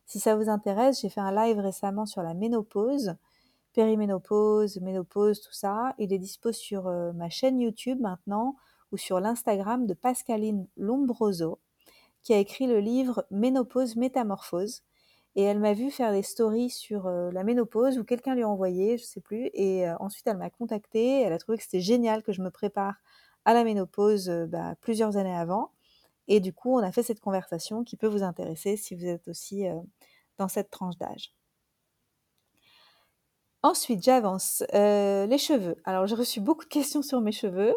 [0.05, 3.15] si ça vous intéresse, j'ai fait un live récemment sur la ménopause,
[3.73, 5.95] périménopause, ménopause, tout ça.
[5.97, 8.55] Il est dispo sur euh, ma chaîne YouTube maintenant
[8.91, 11.59] ou sur l'Instagram de Pascaline Lombroso,
[12.21, 14.83] qui a écrit le livre Ménopause Métamorphose.
[15.35, 18.49] Et elle m'a vu faire des stories sur euh, la ménopause ou quelqu'un lui a
[18.49, 19.49] envoyé, je sais plus.
[19.53, 21.21] Et euh, ensuite, elle m'a contactée.
[21.21, 22.95] Elle a trouvé que c'était génial que je me prépare
[23.45, 25.71] à la ménopause bah, plusieurs années avant.
[26.27, 29.27] Et du coup, on a fait cette conversation qui peut vous intéresser si vous êtes
[29.27, 29.79] aussi euh,
[30.37, 31.33] dans cette tranche d'âge.
[33.61, 34.63] Ensuite, j'avance.
[34.73, 35.75] Euh, les cheveux.
[35.85, 37.75] Alors, j'ai reçu beaucoup de questions sur mes cheveux.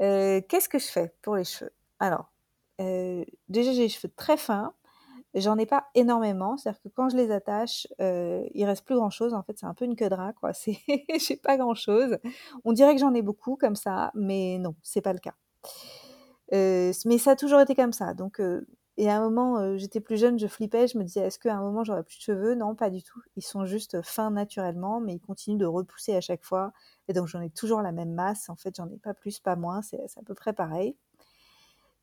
[0.00, 1.72] Euh, Qu'est-ce que je fais pour les cheveux?
[1.98, 2.32] Alors,
[2.78, 4.74] déjà, j'ai les cheveux très fins.
[5.34, 6.56] J'en ai pas énormément.
[6.56, 9.34] C'est-à-dire que quand je les attache, il reste plus grand-chose.
[9.34, 10.52] En fait, c'est un peu une queue de rat, quoi.
[11.18, 12.18] J'ai pas grand-chose.
[12.64, 15.34] On dirait que j'en ai beaucoup comme ça, mais non, c'est pas le cas.
[16.52, 18.14] Euh, mais ça a toujours été comme ça.
[18.14, 18.66] Donc, euh,
[18.98, 21.56] et à un moment, euh, j'étais plus jeune, je flippais, je me disais, est-ce qu'à
[21.56, 22.54] un moment j'aurai plus de cheveux?
[22.54, 23.20] Non, pas du tout.
[23.36, 26.72] Ils sont juste fins naturellement, mais ils continuent de repousser à chaque fois.
[27.08, 28.50] Et donc j'en ai toujours la même masse.
[28.50, 29.80] En fait, j'en ai pas plus, pas moins.
[29.82, 30.96] C'est à peu près pareil.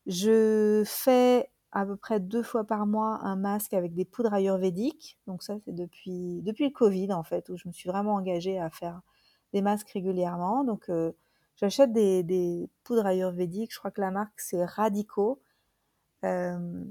[0.06, 5.18] Je fais à peu près deux fois par mois un masque avec des poudres ayurvédiques.
[5.26, 8.70] Donc ça, c'est depuis, le Covid, en fait, où je me suis vraiment engagée à
[8.70, 9.00] faire
[9.52, 10.64] des masques régulièrement.
[10.64, 10.90] Donc
[11.56, 13.72] j'achète des, des, poudres ayurvédiques.
[13.72, 15.40] Je crois que la marque, c'est Radico.
[16.24, 16.84] Euh,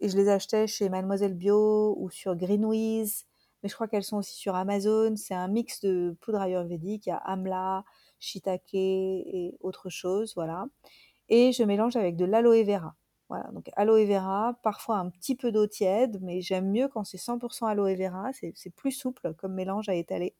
[0.00, 3.26] et je les achetais chez Mademoiselle Bio ou sur Greenwiz.
[3.62, 5.14] Mais je crois qu'elles sont aussi sur Amazon.
[5.16, 7.06] C'est un mix de poudre ayurvédique.
[7.06, 7.84] Il y a amla,
[8.18, 10.32] shiitake et autre chose.
[10.34, 10.66] Voilà.
[11.28, 12.94] Et je mélange avec de l'aloe vera.
[13.32, 17.16] Voilà, donc aloe vera, parfois un petit peu d'eau tiède, mais j'aime mieux quand c'est
[17.16, 20.34] 100% aloe vera, c'est plus souple comme mélange à étaler.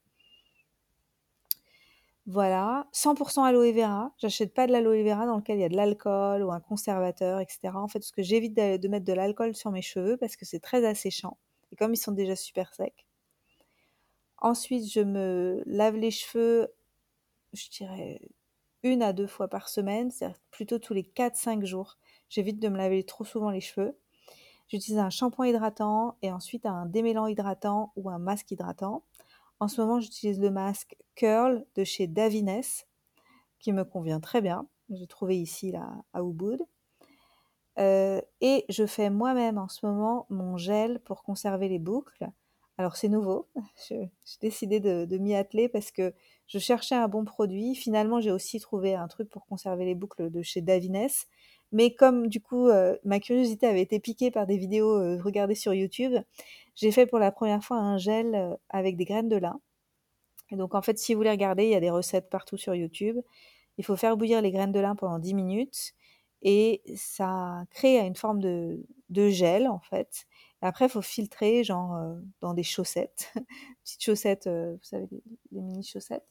[2.25, 4.13] Voilà, 100% aloe vera.
[4.17, 7.41] J'achète pas de l'aloe vera dans lequel il y a de l'alcool ou un conservateur,
[7.41, 7.75] etc.
[7.75, 10.61] En fait, parce que j'évite de, mettre de l'alcool sur mes cheveux parce que c'est
[10.61, 11.37] très asséchant.
[11.71, 13.05] Et comme ils sont déjà super secs.
[14.37, 16.73] Ensuite, je me lave les cheveux,
[17.53, 18.21] je dirais
[18.83, 21.97] une à deux fois par semaine, c'est plutôt tous les 4-5 jours.
[22.29, 23.97] J'évite de me laver trop souvent les cheveux.
[24.67, 29.03] J'utilise un shampoing hydratant et ensuite un démêlant hydratant ou un masque hydratant.
[29.63, 32.63] En ce moment, j'utilise le masque Curl de chez Davines
[33.59, 34.67] qui me convient très bien.
[34.89, 35.73] J'ai trouvé ici
[36.11, 36.61] à Ubud.
[37.79, 42.27] Euh, et je fais moi-même en ce moment mon gel pour conserver les boucles.
[42.77, 43.47] Alors c'est nouveau,
[43.87, 46.13] j'ai décidé de, de m'y atteler parce que
[46.45, 47.73] je cherchais un bon produit.
[47.73, 51.07] Finalement, j'ai aussi trouvé un truc pour conserver les boucles de chez Davines.
[51.73, 55.55] Mais comme du coup, euh, ma curiosité avait été piquée par des vidéos euh, regardées
[55.55, 56.13] sur YouTube,
[56.75, 59.59] j'ai fait pour la première fois un gel euh, avec des graines de lin.
[60.51, 62.75] Et donc en fait, si vous voulez regarder, il y a des recettes partout sur
[62.75, 63.17] YouTube.
[63.79, 65.93] Il faut faire bouillir les graines de lin pendant 10 minutes
[66.43, 68.85] et ça crée une forme de,
[69.29, 70.25] gel en fait.
[70.61, 71.97] Après, il faut filtrer genre
[72.39, 73.33] dans des chaussettes,
[73.83, 75.07] petites chaussettes, vous savez,
[75.51, 76.27] les, mini chaussettes,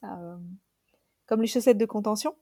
[1.27, 2.35] comme les chaussettes de contention.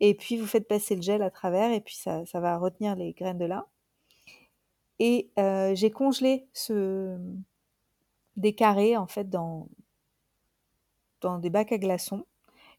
[0.00, 2.96] Et puis vous faites passer le gel à travers et puis ça, ça va retenir
[2.96, 3.66] les graines de lin.
[4.98, 5.30] Et
[5.74, 7.18] j'ai congelé ce,
[8.36, 9.68] des carrés en fait dans,
[11.20, 12.26] dans des bacs à glaçons.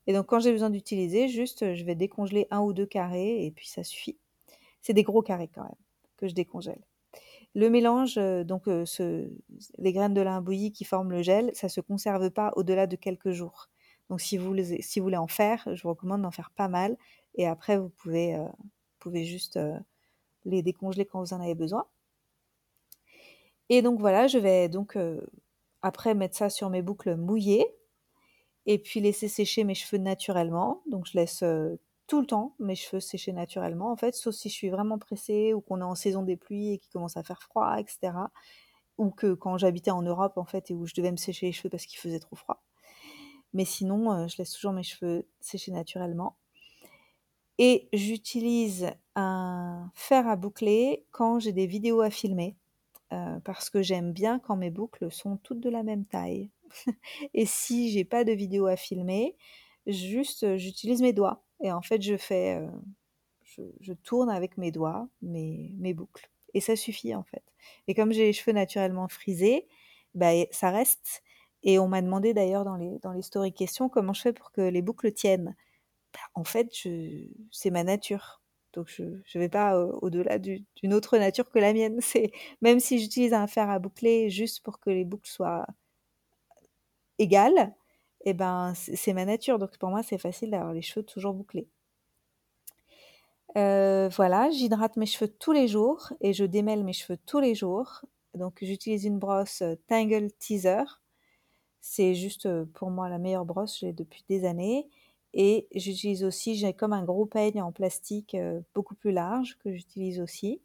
[0.08, 3.52] Et donc quand j'ai besoin d'utiliser, juste je vais décongeler un ou deux carrés et
[3.52, 4.18] puis ça suffit.
[4.82, 5.76] C'est des gros carrés quand même
[6.18, 6.82] que je décongèle.
[7.56, 9.32] Le mélange, donc ce,
[9.78, 12.96] les graines de lin bouilli qui forment le gel, ça se conserve pas au-delà de
[12.96, 13.70] quelques jours.
[14.10, 16.98] Donc si vous, voulez en faire, je vous recommande d'en faire pas mal.
[17.36, 18.48] Et après, vous pouvez, euh,
[19.24, 19.78] juste euh,
[20.46, 21.86] les décongeler quand vous en avez besoin.
[23.70, 25.22] Et donc voilà, je vais donc euh,
[25.82, 27.68] après mettre ça sur mes boucles mouillées
[28.66, 30.82] et puis laisser sécher mes cheveux naturellement.
[30.88, 31.44] Donc je laisse
[32.08, 35.54] tout le temps mes cheveux sécher naturellement en fait, sauf si je suis vraiment pressée
[35.54, 38.14] ou qu'on est en saison des pluies et qu'il commence à faire froid, etc.
[38.98, 41.52] Ou que quand j'habitais en Europe en fait et où je devais me sécher les
[41.52, 42.64] cheveux parce qu'il faisait trop froid.
[43.54, 46.38] Mais sinon, je laisse toujours mes cheveux sécher naturellement.
[47.60, 52.56] Et j'utilise un fer à boucler quand j'ai des vidéos à filmer,
[53.14, 56.52] euh, parce que j'aime bien quand mes boucles sont toutes de la même taille.
[57.34, 59.36] et si j'ai pas de vidéo à filmer,
[59.88, 61.44] juste j'utilise mes doigts.
[61.64, 62.68] Et en fait, je fais, euh,
[63.44, 66.30] je, je, tourne avec mes doigts mes, mes boucles.
[66.54, 67.44] Et ça suffit en fait.
[67.88, 69.68] Et comme j'ai les cheveux naturellement frisés,
[70.14, 71.24] bah, ça reste.
[71.64, 74.52] Et on m'a demandé d'ailleurs dans les, dans les stories questions comment je fais pour
[74.52, 75.56] que les boucles tiennent.
[76.14, 76.72] Bah, en fait,
[77.52, 78.42] c'est ma nature.
[78.74, 82.00] Donc je ne vais pas au-delà d'une autre nature que la mienne.
[82.02, 85.66] C'est même si j'utilise un fer à boucler juste pour que les boucles soient
[87.20, 87.74] égales,
[88.26, 89.58] et eh ben c'est ma nature.
[89.60, 91.68] Donc pour moi, c'est facile d'avoir les cheveux toujours bouclés.
[93.58, 97.56] Euh, voilà, j'hydrate mes cheveux tous les jours et je démêle mes cheveux tous les
[97.56, 98.02] jours.
[98.36, 100.84] Donc j'utilise une brosse Tangle Teaser.
[101.82, 104.90] C'est juste pour moi la meilleure brosse, j'ai depuis des années.
[105.34, 108.36] Et j'utilise aussi, j'ai comme un gros peigne en plastique
[108.74, 110.62] beaucoup plus large que j'utilise aussi.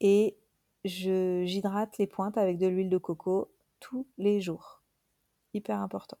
[0.00, 0.36] Et
[0.84, 4.82] j'hydrate les pointes avec de l'huile de coco tous les jours.
[5.54, 6.18] Hyper important.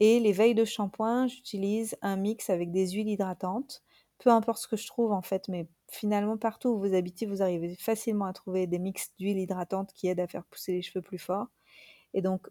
[0.00, 3.82] Et les veilles de shampoing, j'utilise un mix avec des huiles hydratantes.
[4.18, 7.42] Peu importe ce que je trouve en fait, mais finalement partout où vous habitez, vous
[7.42, 11.02] arrivez facilement à trouver des mix d'huile hydratante qui aident à faire pousser les cheveux
[11.02, 11.46] plus fort.
[12.14, 12.48] Et donc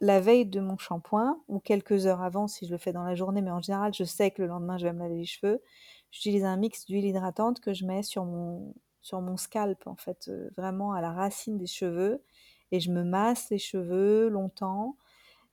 [0.00, 3.14] la veille de mon shampoing, ou quelques heures avant si je le fais dans la
[3.14, 5.60] journée, mais en général, je sais que le lendemain, je vais me laver les cheveux.
[6.10, 10.28] J'utilise un mix d'huile hydratante que je mets sur mon, sur mon scalp, en fait,
[10.28, 12.22] euh, vraiment à la racine des cheveux.
[12.70, 14.96] Et je me masse les cheveux longtemps.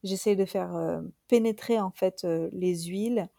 [0.03, 3.29] J'essaie de faire euh, pénétrer, en fait, euh, les huiles.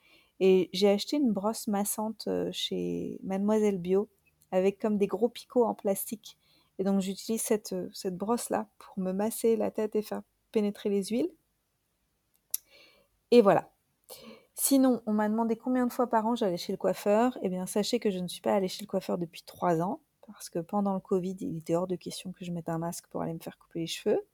[0.40, 4.08] Et j'ai acheté une brosse massante chez Mademoiselle Bio
[4.52, 6.36] avec comme des gros picots en plastique.
[6.78, 10.20] Et donc j'utilise cette, cette brosse-là pour me masser la tête et faire
[10.56, 11.30] pénétrer les huiles.
[13.30, 13.70] Et voilà.
[14.54, 17.36] Sinon, on m'a demandé combien de fois par an j'allais chez le coiffeur.
[17.42, 20.00] Eh bien, sachez que je ne suis pas allée chez le coiffeur depuis trois ans,
[20.26, 23.06] parce que pendant le Covid, il était hors de question que je mette un masque
[23.08, 24.26] pour aller me faire couper les cheveux.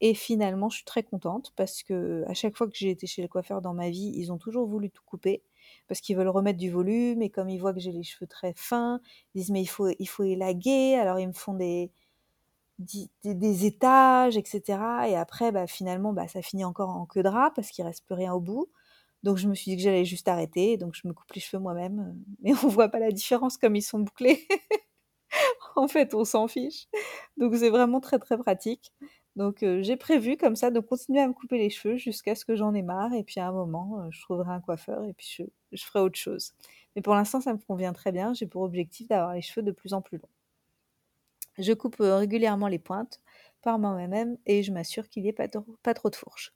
[0.00, 3.22] Et finalement, je suis très contente parce que à chaque fois que j'ai été chez
[3.22, 5.42] le coiffeur dans ma vie, ils ont toujours voulu tout couper
[5.88, 8.54] parce qu'ils veulent remettre du volume et comme ils voient que j'ai les cheveux très
[8.54, 9.00] fins,
[9.34, 10.94] ils disent mais il faut il faut élaguer.
[10.94, 11.90] Alors ils me font des
[12.78, 14.78] des, étages, etc.
[15.08, 18.04] Et après, bah, finalement, bah, ça finit encore en queue de rat parce qu'il reste
[18.06, 18.68] plus rien au bout.
[19.24, 21.60] Donc je me suis dit que j'allais juste arrêter, donc je me coupe les cheveux
[21.62, 22.16] moi-même.
[22.42, 24.46] Mais on voit pas la différence comme ils sont bouclés.
[25.76, 26.86] en fait, on s'en fiche.
[27.36, 28.92] Donc c'est vraiment très très pratique.
[29.36, 32.44] Donc euh, j'ai prévu comme ça de continuer à me couper les cheveux jusqu'à ce
[32.44, 33.12] que j'en ai marre.
[33.14, 36.00] Et puis à un moment, euh, je trouverai un coiffeur et puis je, je ferai
[36.00, 36.52] autre chose.
[36.96, 38.34] Mais pour l'instant, ça me convient très bien.
[38.34, 40.28] J'ai pour objectif d'avoir les cheveux de plus en plus longs.
[41.58, 43.20] Je coupe euh, régulièrement les pointes
[43.62, 46.54] par moi-même et je m'assure qu'il n'y ait pas trop, de fourches.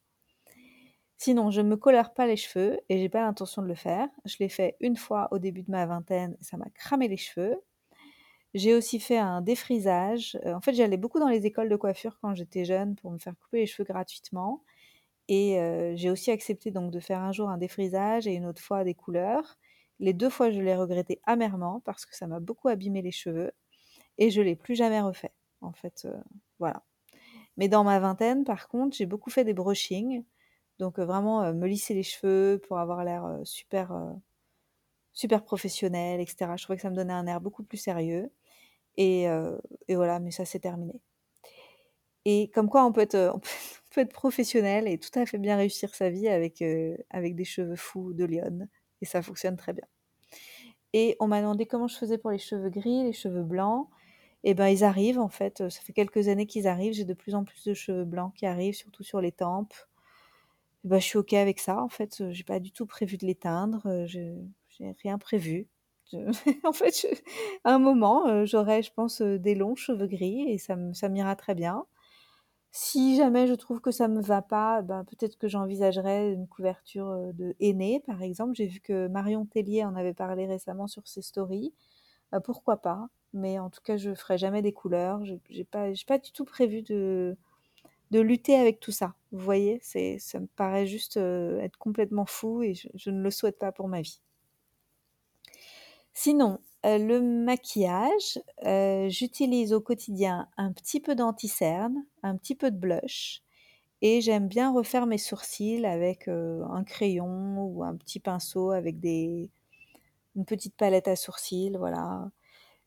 [1.19, 4.09] Sinon, je ne me colore pas les cheveux et j'ai pas l'intention de le faire.
[4.25, 7.17] Je l'ai fait une fois au début de ma vingtaine et ça m'a cramé les
[7.17, 7.61] cheveux.
[8.55, 10.38] J'ai aussi fait un défrisage.
[10.45, 13.19] Euh, en fait, j'allais beaucoup dans les écoles de coiffure quand j'étais jeune pour me
[13.19, 14.62] faire couper les cheveux gratuitement.
[15.29, 18.62] Et euh, j'ai aussi accepté donc de faire un jour un défrisage et une autre
[18.62, 19.57] fois des couleurs.
[20.01, 23.53] Les deux fois, je l'ai regretté amèrement parce que ça m'a beaucoup abîmé les cheveux
[24.22, 25.32] et je l'ai plus jamais refait.
[25.62, 26.16] En fait, euh,
[26.61, 26.85] voilà.
[27.56, 30.24] Mais dans ma vingtaine, par contre, j'ai beaucoup fait des brushings.
[30.78, 33.92] Donc vraiment me lisser les cheveux pour avoir l'air super,
[35.12, 36.52] super professionnel, etc.
[36.56, 38.30] Je trouvais que ça me donnait un air beaucoup plus sérieux.
[38.96, 39.24] Et,
[39.88, 40.94] et voilà, mais ça c'est terminé.
[42.24, 43.40] Et comme quoi on peut, être, on
[43.94, 46.64] peut être professionnel et tout à fait bien réussir sa vie avec,
[47.11, 48.68] avec des cheveux fous de lionne.
[49.02, 49.87] Et ça fonctionne très bien.
[50.92, 53.88] Et on m'a demandé comment je faisais pour les cheveux gris, les cheveux blancs.
[54.44, 55.68] Et eh ben ils arrivent en fait.
[55.68, 56.92] Ça fait quelques années qu'ils arrivent.
[56.94, 59.74] J'ai de plus en plus de cheveux blancs qui arrivent, surtout sur les tempes.
[60.85, 64.05] Bah, je suis OK avec ça, en fait, j'ai pas du tout prévu de l'éteindre,
[64.07, 64.35] j'ai
[65.02, 65.68] rien prévu.
[66.64, 67.07] en fait,
[67.64, 70.76] à un moment, j'aurai, je pense, des longs cheveux gris et ça
[71.09, 71.87] m'ira très bien.
[72.72, 77.33] Si jamais je trouve que ça me va pas, ben, peut-être que j'envisagerais une couverture,
[77.35, 78.55] de henné, par exemple.
[78.55, 81.74] J'ai vu que Marion Tellier en avait parlé récemment sur ses stories.
[82.33, 83.09] Bah, pourquoi pas?
[83.35, 85.25] Mais en tout cas, je ferai jamais des couleurs.
[85.25, 87.37] J'ai j'ai pas pas du tout prévu de
[88.12, 89.14] de lutter avec tout ça.
[89.33, 93.31] Vous voyez, c'est, ça me paraît juste euh, être complètement fou et je, ne le
[93.31, 94.21] souhaite pas pour ma vie.
[96.12, 102.71] Sinon, euh, le maquillage, euh, j'utilise au quotidien un petit peu d'anti-cerne, un petit peu
[102.71, 103.42] de blush
[104.03, 109.49] et j'aime bien refaire mes sourcils avec un crayon ou un petit pinceau avec des,
[110.37, 112.31] une petite palette à sourcils, voilà.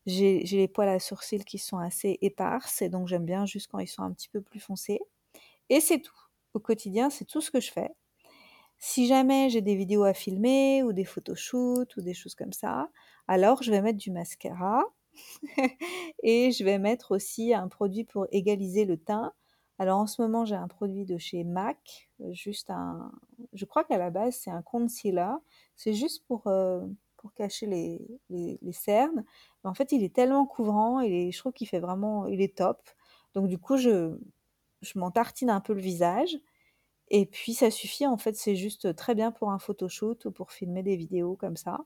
[0.06, 3.80] J'ai, les poils à sourcils qui sont assez éparses et donc j'aime bien juste quand
[3.80, 5.00] ils sont un petit peu plus foncés.
[5.68, 6.14] Et c'est tout.
[6.54, 7.90] Au quotidien, c'est tout ce que je fais.
[8.78, 12.88] Si jamais j'ai des vidéos à filmer ou des photoshoots ou des choses comme ça,
[13.26, 14.84] alors je vais mettre du mascara
[16.22, 19.32] et je vais mettre aussi un produit pour égaliser le teint.
[19.78, 23.12] Alors en ce moment, j'ai un produit de chez MAC, juste un
[23.52, 25.34] je crois qu'à la base, c'est un concealer,
[25.74, 26.80] c'est juste pour euh,
[27.26, 29.24] pour cacher les, cernes.
[29.64, 32.88] en fait, il est tellement couvrant et je trouve qu'il fait vraiment il est top.
[33.34, 34.16] Donc du coup, je
[34.82, 36.38] je m'en tartine un peu le visage.
[37.10, 40.52] Et puis ça suffit, en fait, c'est juste très bien pour un photoshoot ou pour
[40.52, 41.80] filmer des vidéos comme ça.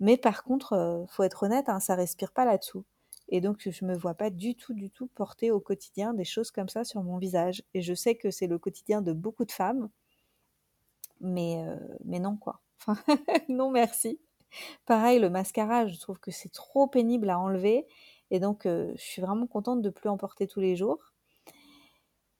[0.00, 2.84] Mais par contre, euh, faut être honnête, hein, ça respire pas là-dessous.
[3.30, 6.50] Et donc je me vois pas du tout, du tout porter au quotidien des choses
[6.50, 7.62] comme ça sur mon visage.
[7.74, 9.90] Et je sais que c'est le quotidien de beaucoup de femmes,
[11.20, 12.60] mais euh, mais non quoi.
[13.48, 14.20] Non merci.
[14.86, 17.86] Pareil, le mascara, je trouve que c'est trop pénible à enlever.
[18.30, 21.12] Et donc, je suis vraiment contente de plus en porter tous les jours.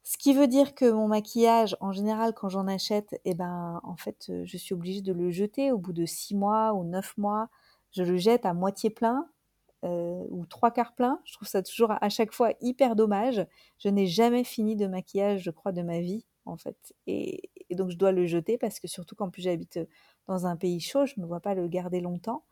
[0.05, 3.97] Ce qui veut dire que mon maquillage, en général, quand j'en achète, eh ben, en
[3.97, 7.51] fait, je suis obligée de le jeter au bout de six mois ou neuf mois.
[7.93, 9.29] Je le jette à moitié plein
[9.83, 11.21] ou trois quarts plein.
[11.25, 13.47] Je trouve ça toujours à chaque fois hyper dommage.
[13.79, 16.95] Je n'ai jamais fini de maquillage, je crois, de ma vie, en fait.
[17.07, 19.79] Et, donc, je dois le jeter parce que surtout quand plus j'habite
[20.29, 22.45] dans un pays chaud, je ne vois pas le garder longtemps.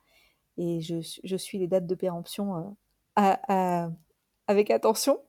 [0.58, 2.76] Et je, suis les dates de péremption
[3.18, 3.88] euh,
[4.46, 5.20] avec attention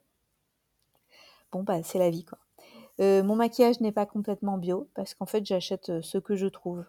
[1.51, 2.39] bon bah c'est la vie quoi.
[2.99, 6.47] Euh, mon maquillage n'est pas complètement bio parce qu'en fait j'achète euh, ce que je
[6.47, 6.85] trouve,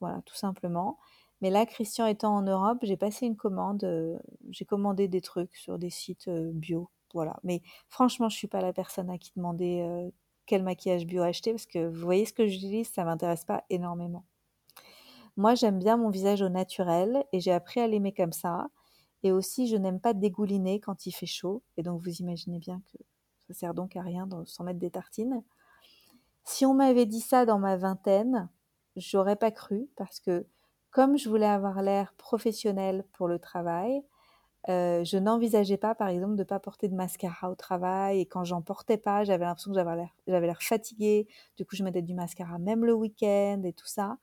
[0.00, 0.98] voilà tout simplement.
[1.42, 5.78] Mais là, Christian étant en Europe, j'ai passé une commande, j'ai commandé des trucs sur
[5.78, 7.38] des sites bio, voilà.
[7.44, 10.10] Mais franchement, je suis pas la personne à qui demander
[10.44, 14.26] quel maquillage bio acheter parce que vous voyez ce que j'utilise, ça m'intéresse pas énormément.
[15.36, 18.68] Moi, j'aime bien mon visage au naturel et j'ai appris à l'aimer comme ça.
[19.22, 21.62] Et aussi, je n'aime pas dégouliner quand il fait chaud.
[21.76, 22.98] Et donc, vous imaginez bien que
[23.46, 25.42] ça sert donc à rien de s'en mettre des tartines.
[26.44, 28.48] Si on m'avait dit ça dans ma vingtaine,
[28.96, 30.46] j'aurais pas cru parce que
[30.90, 34.02] comme je voulais avoir l'air professionnel pour le travail,
[34.68, 38.20] euh, je n'envisageais pas, par exemple, de ne pas porter de mascara au travail.
[38.20, 41.28] Et quand j'en portais pas, j'avais l'impression que j'avais l'air, j'avais l'air fatiguée.
[41.56, 44.18] Du coup, je mettais du mascara même le week-end et tout ça.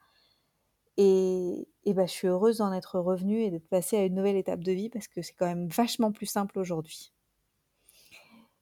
[0.97, 4.61] Et, bah, je suis heureuse d'en être revenue et d'être passée à une nouvelle étape
[4.61, 7.13] de vie parce que c'est quand même vachement plus simple aujourd'hui.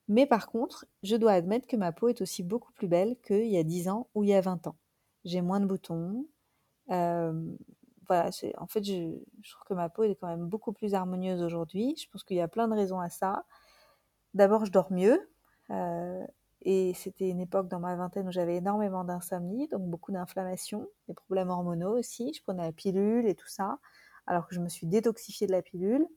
[0.08, 3.48] Mais par contre, je dois admettre que ma peau est aussi beaucoup plus belle qu'il
[3.48, 4.76] y a 10 ans ou il y a 20 ans.
[5.24, 6.28] J'ai moins de boutons.
[6.92, 7.56] Euh,
[8.08, 9.18] voilà, en fait, je,
[9.50, 11.96] trouve que ma peau est quand même beaucoup plus harmonieuse aujourd'hui.
[11.98, 13.46] Je pense qu'il y a plein de raisons à ça.
[14.36, 15.28] D'abord, je dors mieux.
[15.72, 16.24] Euh,
[16.66, 21.14] et c'était une époque dans ma vingtaine où j'avais énormément d'insomnie, donc beaucoup d'inflammation, des
[21.14, 22.34] problèmes hormonaux aussi.
[22.34, 23.78] Je prenais la pilule et tout ça,
[24.26, 26.08] alors que je me suis détoxifiée de la pilule.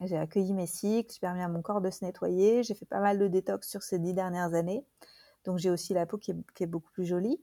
[0.00, 2.62] J'ai accueilli mes cycles, j'ai permis à mon corps de se nettoyer.
[2.62, 4.84] J'ai fait pas mal de détox sur ces dix dernières années.
[5.44, 7.40] Donc j'ai aussi la peau qui est, beaucoup plus jolie.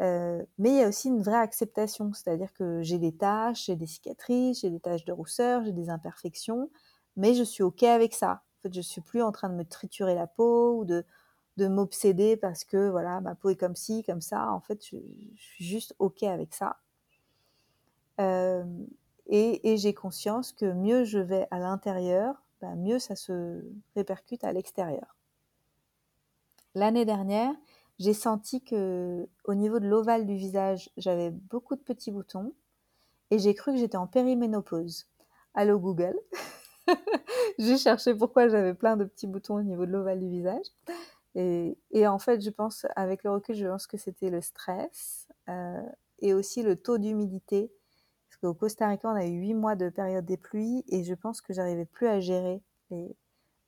[0.00, 3.76] Euh, mais il y a aussi une vraie acceptation, c'est-à-dire que j'ai des taches, j'ai
[3.76, 6.70] des cicatrices, j'ai des taches de rousseur, j'ai des imperfections,
[7.16, 8.42] mais je suis ok avec ça.
[8.62, 11.04] Fait, je suis plus en train de me triturer la peau ou de,
[11.56, 14.52] de m'obséder parce que voilà, ma peau est comme ci, comme ça.
[14.52, 14.96] En fait, je,
[15.36, 16.78] suis juste ok avec ça.
[18.20, 18.64] Euh,
[19.26, 23.64] et, j'ai conscience que mieux je vais à l'intérieur, bah, mieux ça se
[23.96, 25.16] répercute à l'extérieur.
[26.74, 27.54] L'année dernière,
[27.98, 32.52] j'ai senti que au niveau de l'ovale du visage, j'avais beaucoup de petits boutons
[33.30, 35.06] et j'ai cru que j'étais en périménopause.
[35.54, 36.18] Allô Google?
[37.58, 40.66] j'ai cherché pourquoi j'avais plein de petits boutons au niveau de l'ovale du visage.
[41.34, 45.82] Et, en fait, je pense, avec le recul, je pense que c'était le stress euh,
[46.20, 47.72] et aussi le taux d'humidité
[48.46, 51.40] au Costa Rica, on a eu huit mois de période des pluies et je pense
[51.40, 52.62] que j'arrivais plus à gérer.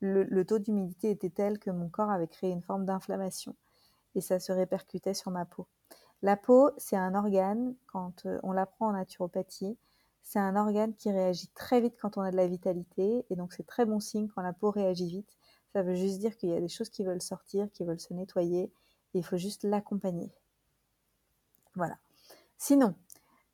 [0.01, 3.55] Le, taux d'humidité était tel que mon corps avait créé une forme d'inflammation
[4.13, 5.67] et ça se répercutait sur ma peau.
[6.21, 9.77] La peau, c'est un organe, quand euh, on l'apprend en naturopathie,
[10.25, 13.53] c'est un organe qui réagit très vite quand on a de la vitalité et donc
[13.53, 15.37] c'est très bon signe quand la peau réagit vite.
[15.71, 18.11] Ça veut juste dire qu'il y a des choses qui veulent sortir, qui veulent se
[18.13, 20.31] nettoyer et il faut juste l'accompagner.
[21.75, 21.99] Voilà.
[22.57, 22.95] Sinon,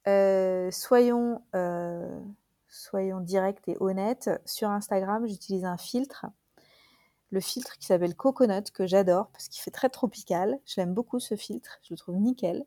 [0.07, 2.22] euh, soyons, euh,
[2.69, 4.30] soyons directs et honnêtes.
[4.45, 6.26] Sur Instagram, j'utilise un filtre.
[7.32, 10.57] Le filtre qui s'appelle Coconut, que j'adore parce qu'il fait très tropical.
[10.65, 12.65] Je l'aime beaucoup ce filtre, je le trouve nickel.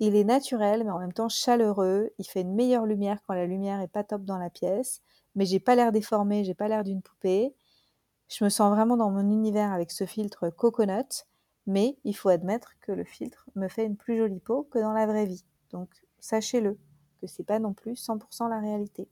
[0.00, 2.10] Il est naturel, mais en même temps chaleureux.
[2.18, 5.02] Il fait une meilleure lumière quand la lumière est pas top dans la pièce.
[5.34, 7.54] Mais j'ai pas l'air déformée, j'ai pas l'air d'une poupée.
[8.28, 11.26] Je me sens vraiment dans mon univers avec ce filtre Coconut.
[11.66, 14.92] Mais il faut admettre que le filtre me fait une plus jolie peau que dans
[14.92, 15.44] la vraie vie.
[15.70, 16.78] Donc sachez-le,
[17.20, 19.06] que c'est pas non plus 100% la réalité.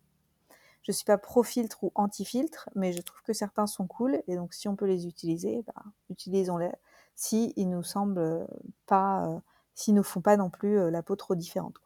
[0.82, 4.54] Je suis pas pro-filtre ou anti-filtre, mais je trouve que certains sont cool, et donc
[4.54, 6.72] si on peut les utiliser, bah, utilisons-les.
[7.14, 8.46] Si ils nous semblent
[8.86, 9.38] pas, euh,
[9.78, 11.76] s'ils nous font pas non plus euh, la peau trop différente.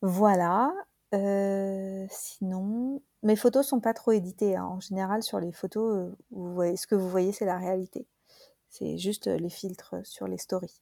[0.00, 0.72] Voilà.
[1.14, 4.56] Euh, sinon, mes photos sont pas trop éditées.
[4.56, 4.64] Hein.
[4.64, 8.06] En général, sur les photos, voyez, ce que vous voyez, c'est la réalité.
[8.70, 10.80] C'est juste les filtres sur les stories.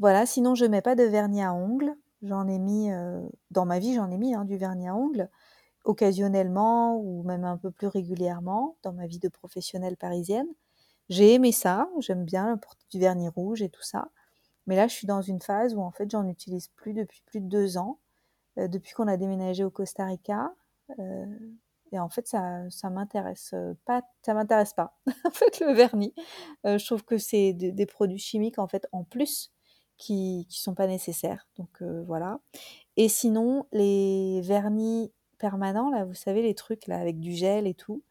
[0.00, 1.94] Voilà, sinon je mets pas de vernis à ongles.
[2.22, 5.30] J'en ai mis, euh, dans ma vie, j'en ai mis hein, du vernis à ongles,
[5.84, 10.48] occasionnellement ou même un peu plus régulièrement dans ma vie de professionnelle parisienne.
[11.10, 14.08] J'ai aimé ça, j'aime bien porter du vernis rouge et tout ça.
[14.66, 17.40] Mais là, je suis dans une phase où en fait, j'en utilise plus depuis plus
[17.40, 17.98] de deux ans,
[18.58, 20.54] euh, depuis qu'on a déménagé au Costa Rica.
[20.98, 21.26] Euh,
[21.92, 23.54] et en fait, ça, ça m'intéresse
[23.84, 24.96] pas, ça m'intéresse pas.
[25.24, 26.14] en fait, le vernis,
[26.64, 29.50] je trouve que c'est des produits chimiques en fait en plus
[30.00, 31.46] qui ne sont pas nécessaires.
[31.56, 32.40] Donc euh, voilà.
[32.96, 37.74] Et sinon, les vernis permanents, là, vous savez, les trucs là avec du gel et
[37.74, 38.02] tout,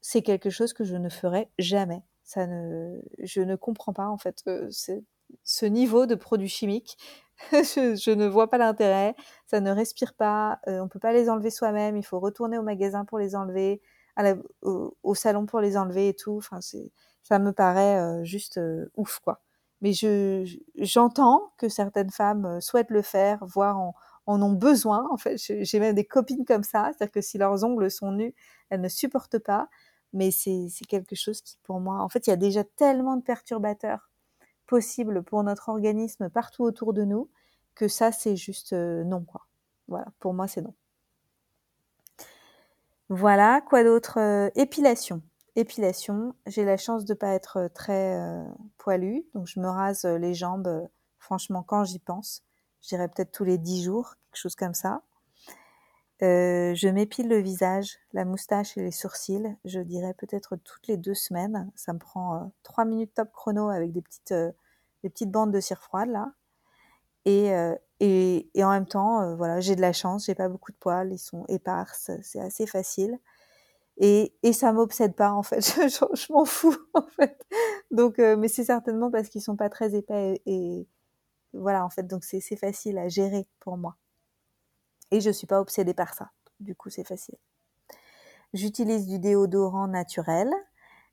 [0.00, 2.02] c'est quelque chose que je ne ferai jamais.
[2.36, 4.68] Ne, je ne comprends pas en fait euh,
[5.44, 6.96] ce niveau de produits chimiques.
[7.52, 9.14] je, ne vois pas l'intérêt.
[9.46, 10.60] Ça ne respire pas.
[10.68, 11.96] Euh, on peut pas les enlever soi-même.
[11.96, 13.80] Il faut retourner au magasin pour les enlever,
[14.62, 16.36] au, salon pour les enlever et tout.
[16.36, 18.60] Enfin, ça me paraît juste
[18.96, 19.42] ouf quoi
[19.80, 20.44] mais je,
[20.76, 23.94] j'entends que certaines femmes euh, souhaitent le faire, voire en,
[24.26, 25.08] en ont besoin.
[25.10, 28.34] En fait, j'ai même des copines comme ça, c'est-à-dire que si leurs ongles sont nus,
[28.68, 29.68] elles ne supportent pas.
[30.12, 33.22] Mais c'est, quelque chose qui, pour moi, en fait, il y a déjà tellement de
[33.22, 34.10] perturbateurs
[34.66, 37.28] possibles pour notre organisme partout autour de nous
[37.74, 39.46] que ça, c'est juste euh, non, quoi.
[39.88, 40.74] Voilà, pour moi, c'est non.
[43.08, 45.22] Voilà, quoi d'autre euh, Épilation
[45.56, 46.34] épilation.
[46.46, 48.44] J'ai la chance de pas être très euh,
[48.78, 50.88] poilue, donc je me rase les jambes,
[51.18, 52.42] franchement, quand j'y pense.
[52.82, 55.02] Je dirais peut-être tous les dix jours, quelque chose comme ça.
[56.22, 59.56] Euh, je m'épile le visage, la moustache et les sourcils.
[59.64, 61.70] Je dirais peut-être toutes les deux semaines.
[61.74, 64.52] Ça me prend euh, trois minutes top chrono avec des petites, euh,
[65.02, 66.32] des petites bandes de cire froide là.
[67.26, 67.52] Et,
[68.00, 70.26] et, en même temps, voilà, j'ai de la chance.
[70.26, 71.12] J'ai pas beaucoup de poils.
[71.12, 72.10] Ils sont éparses.
[72.22, 73.18] C'est assez facile.
[73.98, 75.60] Et, et ça m'obsède pas en fait.
[75.88, 77.44] Je, m'en fous en fait.
[77.90, 80.88] Donc, mais c'est certainement parce qu'ils sont pas très épais et, et
[81.54, 82.04] voilà en fait.
[82.04, 83.96] Donc c'est facile à gérer pour moi.
[85.10, 86.30] Et je suis pas obsédée par ça.
[86.60, 87.36] Du coup, c'est facile.
[88.52, 90.50] J'utilise du déodorant naturel.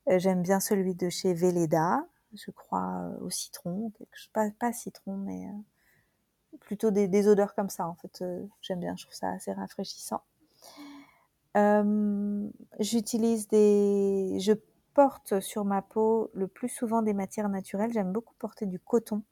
[0.08, 3.92] Euh, J'aime bien celui de chez Veleda, je crois euh, au citron,
[4.32, 7.86] pas, citron, mais euh, plutôt des, des, odeurs comme ça.
[7.86, 8.24] En fait,
[8.60, 10.22] j'aime bien, je trouve ça assez rafraîchissant.
[12.78, 14.52] J'utilise des, je
[14.94, 17.92] porte sur ma peau le plus souvent des matières naturelles.
[17.92, 19.22] J'aime beaucoup porter du coton.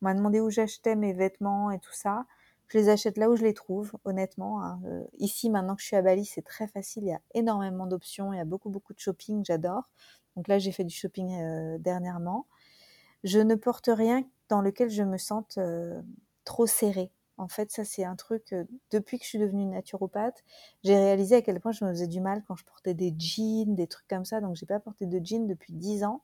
[0.00, 2.24] On m'a demandé où j'achetais mes vêtements et tout ça.
[2.68, 4.62] Je les achète là où je les trouve, honnêtement.
[4.62, 4.80] Hein.
[4.86, 7.04] Euh, ici, maintenant que je suis à Bali, c'est très facile.
[7.04, 8.32] Il y a énormément d'options.
[8.32, 9.44] Il y a beaucoup, beaucoup de shopping.
[9.44, 9.90] J'adore.
[10.36, 12.46] Donc là, j'ai fait du shopping euh, dernièrement.
[13.22, 16.00] Je ne porte rien dans lequel je me sente euh,
[16.44, 17.10] trop serrée.
[17.36, 18.54] En fait, ça, c'est un truc,
[18.92, 20.44] depuis que je suis devenue naturopathe,
[20.84, 23.74] j'ai réalisé à quel point je me faisais du mal quand je portais des jeans,
[23.74, 24.40] des trucs comme ça.
[24.40, 26.22] Donc, j'ai pas porté de jeans depuis 10 ans.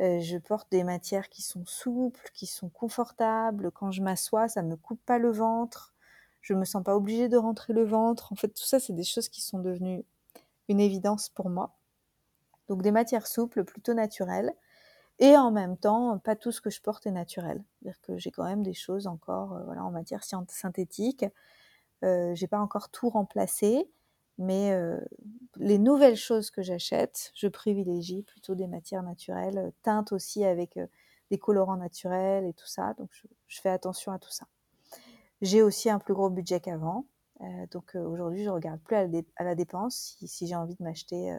[0.00, 3.70] Euh, je porte des matières qui sont souples, qui sont confortables.
[3.70, 5.94] Quand je m'assois, ça me coupe pas le ventre.
[6.40, 8.32] Je me sens pas obligée de rentrer le ventre.
[8.32, 10.04] En fait, tout ça, c'est des choses qui sont devenues
[10.68, 11.76] une évidence pour moi.
[12.68, 14.54] Donc, des matières souples, plutôt naturelles.
[15.18, 17.62] Et en même temps, pas tout ce que je porte est naturel.
[17.80, 21.24] C'est-à-dire que j'ai quand même des choses encore euh, voilà, en matière synthétique.
[22.02, 23.88] Euh, j'ai pas encore tout remplacé,
[24.38, 24.72] mais
[25.56, 30.78] les nouvelles choses que j'achète, je privilégie plutôt des matières naturelles, teintes aussi avec
[31.30, 32.94] des colorants naturels et tout ça.
[32.94, 33.10] Donc
[33.46, 34.46] je, fais attention à tout ça.
[35.40, 37.06] J'ai aussi un plus gros budget qu'avant.
[37.70, 40.16] Donc aujourd'hui, je regarde plus à la, dépense.
[40.24, 41.36] Si, j'ai envie de m'acheter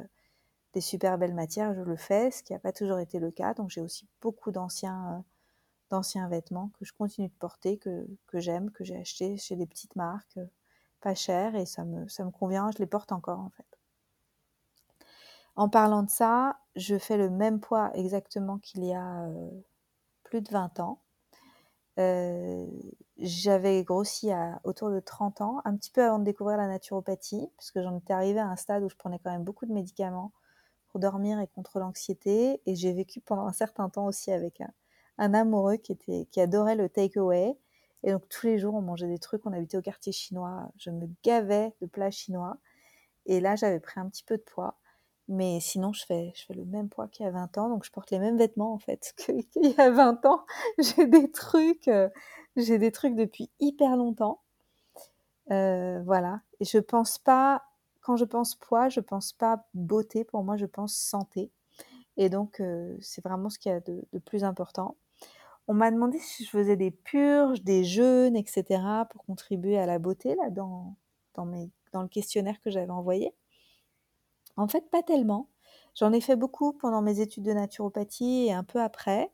[0.73, 3.53] des super belles matières, je le fais, ce qui n'a pas toujours été le cas.
[3.53, 5.23] Donc j'ai aussi beaucoup d'anciens
[6.29, 10.39] vêtements que je continue de porter, que, j'aime, que j'ai acheté chez des petites marques,
[11.03, 13.65] pas chères, et ça me, ça me convient, je les porte encore en fait.
[15.55, 19.49] En parlant de ça, je fais le même poids exactement qu'il y a euh,
[20.23, 21.01] plus de 20 ans.
[21.99, 22.65] Euh,
[23.17, 27.47] j'avais grossi à autour de 30 ans, un petit peu avant de découvrir la naturopathie,
[27.57, 29.73] parce que j'en étais arrivée à un stade où je prenais quand même beaucoup de
[29.73, 30.31] médicaments
[30.89, 32.61] pour dormir et contre l'anxiété.
[32.65, 34.71] Et j'ai vécu pendant un certain temps aussi avec un,
[35.19, 37.55] un amoureux qui, était, qui adorait le takeaway.
[38.03, 39.45] Et donc tous les jours, on mangeait des trucs.
[39.45, 40.71] On habitait au quartier chinois.
[40.77, 42.57] Je me gavais de plats chinois.
[43.25, 44.77] Et là, j'avais pris un petit peu de poids.
[45.29, 47.69] Mais sinon, je fais, le même poids qu'il y a 20 ans.
[47.69, 50.45] Donc, je porte les mêmes vêtements, en fait, qu'il y a 20 ans.
[50.79, 52.09] J'ai des trucs, euh,
[52.55, 54.41] j'ai des trucs depuis hyper longtemps.
[55.51, 56.41] Euh, voilà.
[56.59, 57.63] Et je pense pas,
[58.01, 60.23] quand je pense poids, je pense pas beauté.
[60.25, 61.51] Pour moi, je pense santé.
[62.17, 64.97] Et donc, euh, c'est vraiment ce qu'il y a de plus important.
[65.67, 68.81] On m'a demandé si je faisais des purges, des jeûnes, etc.
[69.09, 70.95] pour contribuer à la beauté, là, dans,
[71.35, 73.33] dans, le questionnaire que j'avais envoyé.
[74.57, 75.49] En fait, pas tellement.
[75.95, 79.31] J'en ai fait beaucoup pendant mes études de naturopathie et un peu après.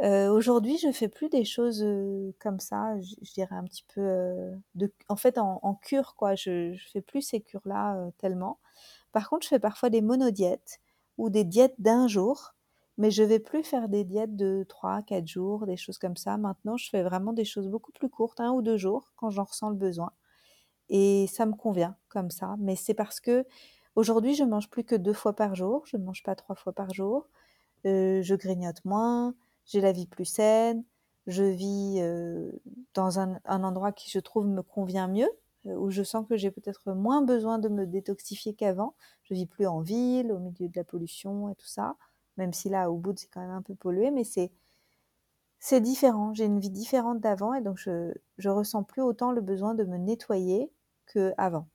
[0.00, 4.00] Euh, Aujourd'hui, je fais plus des choses euh, comme ça, je, dirais un petit peu
[4.00, 4.56] euh,
[5.08, 6.34] en fait en, cure quoi.
[6.34, 8.58] Je, je fais plus ces cures là tellement.
[9.12, 10.80] Par contre, je fais parfois des monodiètes
[11.18, 12.54] ou des diètes d'un jour,
[12.96, 16.36] mais je vais plus faire des diètes de 3, 4 jours, des choses comme ça.
[16.36, 19.44] Maintenant, je fais vraiment des choses beaucoup plus courtes, un ou deux jours, quand j'en
[19.44, 20.12] ressens le besoin.
[20.88, 22.56] Et ça me convient comme ça.
[22.58, 23.44] Mais c'est parce que
[23.96, 25.82] aujourd'hui, je mange plus que deux fois par jour.
[25.86, 27.28] Je ne mange pas trois fois par jour.
[27.86, 29.34] Euh, je grignote moins.
[29.66, 30.84] J'ai la vie plus saine.
[31.26, 32.52] Je vis euh,
[32.94, 35.30] dans un, endroit qui, je trouve, me convient mieux,
[35.66, 38.94] euh, où je sens que j'ai peut-être moins besoin de me détoxifier qu'avant.
[39.22, 41.96] Je vis plus en ville, au milieu de la pollution et tout ça
[42.36, 44.52] même si là, au bout, c'est quand même un peu pollué, mais c'est
[45.58, 46.34] c'est différent.
[46.34, 49.84] J'ai une vie différente d'avant et donc je je ressens plus autant le besoin de
[49.84, 50.70] me nettoyer
[51.06, 51.66] que avant.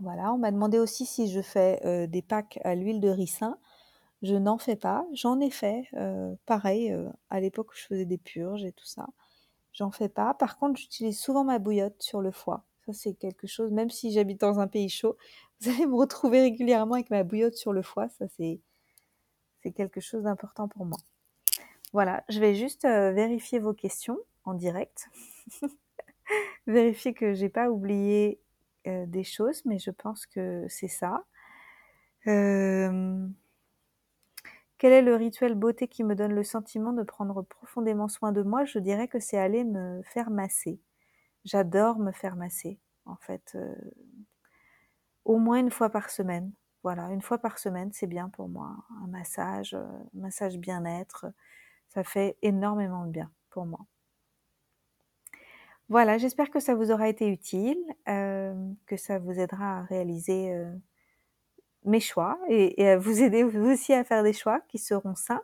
[0.00, 3.56] Voilà, on m'a demandé aussi si je fais euh, des pâques à l'huile de ricin.
[4.22, 5.06] Je n'en fais pas.
[5.12, 8.86] J'en ai fait, euh, pareil, euh, à l'époque où je faisais des purges et tout
[8.86, 9.06] ça.
[9.72, 10.34] J'en fais pas.
[10.34, 12.64] Par contre, j'utilise souvent ma bouillotte sur le foie.
[12.86, 15.16] Ça, c'est quelque chose, même si j'habite dans un pays chaud,
[15.60, 18.08] vous allez me retrouver régulièrement avec ma bouillotte sur le foie.
[18.10, 18.60] Ça, c'est
[19.62, 20.98] c'est quelque chose d'important pour moi.
[21.92, 25.08] Voilà, je vais juste euh, vérifier vos questions en direct.
[26.66, 28.40] vérifier que j'ai pas oublié
[28.86, 31.24] euh, des choses, mais je pense que c'est ça.
[32.26, 33.26] Euh...
[34.78, 38.42] Quel est le rituel beauté qui me donne le sentiment de prendre profondément soin de
[38.42, 38.64] moi?
[38.64, 40.80] Je dirais que c'est aller me faire masser.
[41.44, 42.80] J'adore me faire masser.
[43.04, 43.56] en fait.
[45.24, 46.52] au moins une fois par semaine.
[46.82, 48.76] Voilà, une fois par semaine, c'est bien pour moi.
[49.02, 51.26] Un massage, un massage bien-être,
[51.88, 53.86] ça fait énormément de bien pour moi.
[55.88, 60.56] Voilà, j'espère que ça vous aura été utile, que ça vous aidera à réaliser
[61.84, 65.42] mes choix et, à vous aider aussi à faire des choix qui seront sains.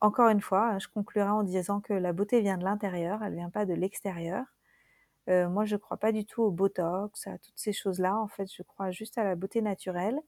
[0.00, 3.50] encore une fois, je conclurai en disant que la beauté vient de l'intérieur, elle vient
[3.50, 4.44] pas de l'extérieur.
[5.28, 8.16] Moi, je ne crois pas du tout au botox, à toutes ces choses-là.
[8.18, 10.20] En fait, je crois juste à la beauté naturelle.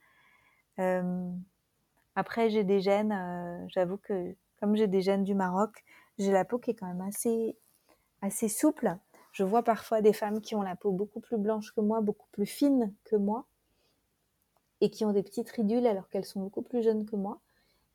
[2.14, 3.66] après, j'ai des gènes.
[3.68, 5.84] J'avoue que comme j'ai des gènes du Maroc,
[6.18, 7.57] j'ai la peau qui est quand même assez
[8.22, 8.96] assez souple.
[9.32, 12.26] Je vois parfois des femmes qui ont la peau beaucoup plus blanche que moi, beaucoup
[12.32, 13.46] plus fine que moi,
[14.80, 17.40] et qui ont des petites ridules alors qu'elles sont beaucoup plus jeunes que moi.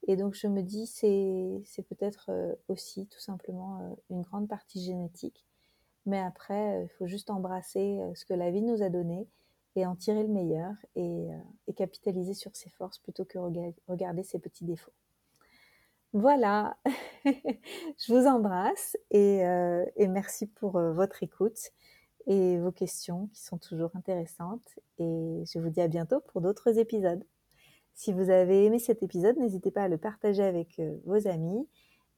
[0.07, 2.29] Et donc je me dis c'est peut-être
[2.67, 5.45] aussi tout simplement une grande partie génétique.
[6.05, 9.27] Mais après, euh, il faut juste embrasser ce que la vie nous a donné
[9.75, 11.29] et en tirer le meilleur et,
[11.67, 13.39] et capitaliser sur ses forces plutôt que
[13.87, 14.91] regarder ses petits défauts.
[16.13, 16.77] Voilà,
[17.25, 19.41] je vous embrasse et,
[20.07, 21.71] merci pour votre écoute
[22.27, 24.77] et vos questions qui sont toujours intéressantes.
[24.99, 27.23] Et je vous dis à bientôt pour d'autres épisodes.
[27.95, 31.67] Si vous avez aimé cet épisode, n'hésitez pas à le partager avec euh, vos amis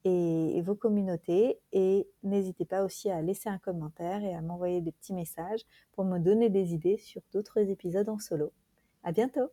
[0.06, 1.58] et, vos communautés.
[1.72, 6.04] Et n'hésitez pas aussi à laisser un commentaire et à m'envoyer des petits messages pour
[6.04, 8.52] me donner des idées sur d'autres épisodes en solo.
[9.02, 9.50] À bientôt!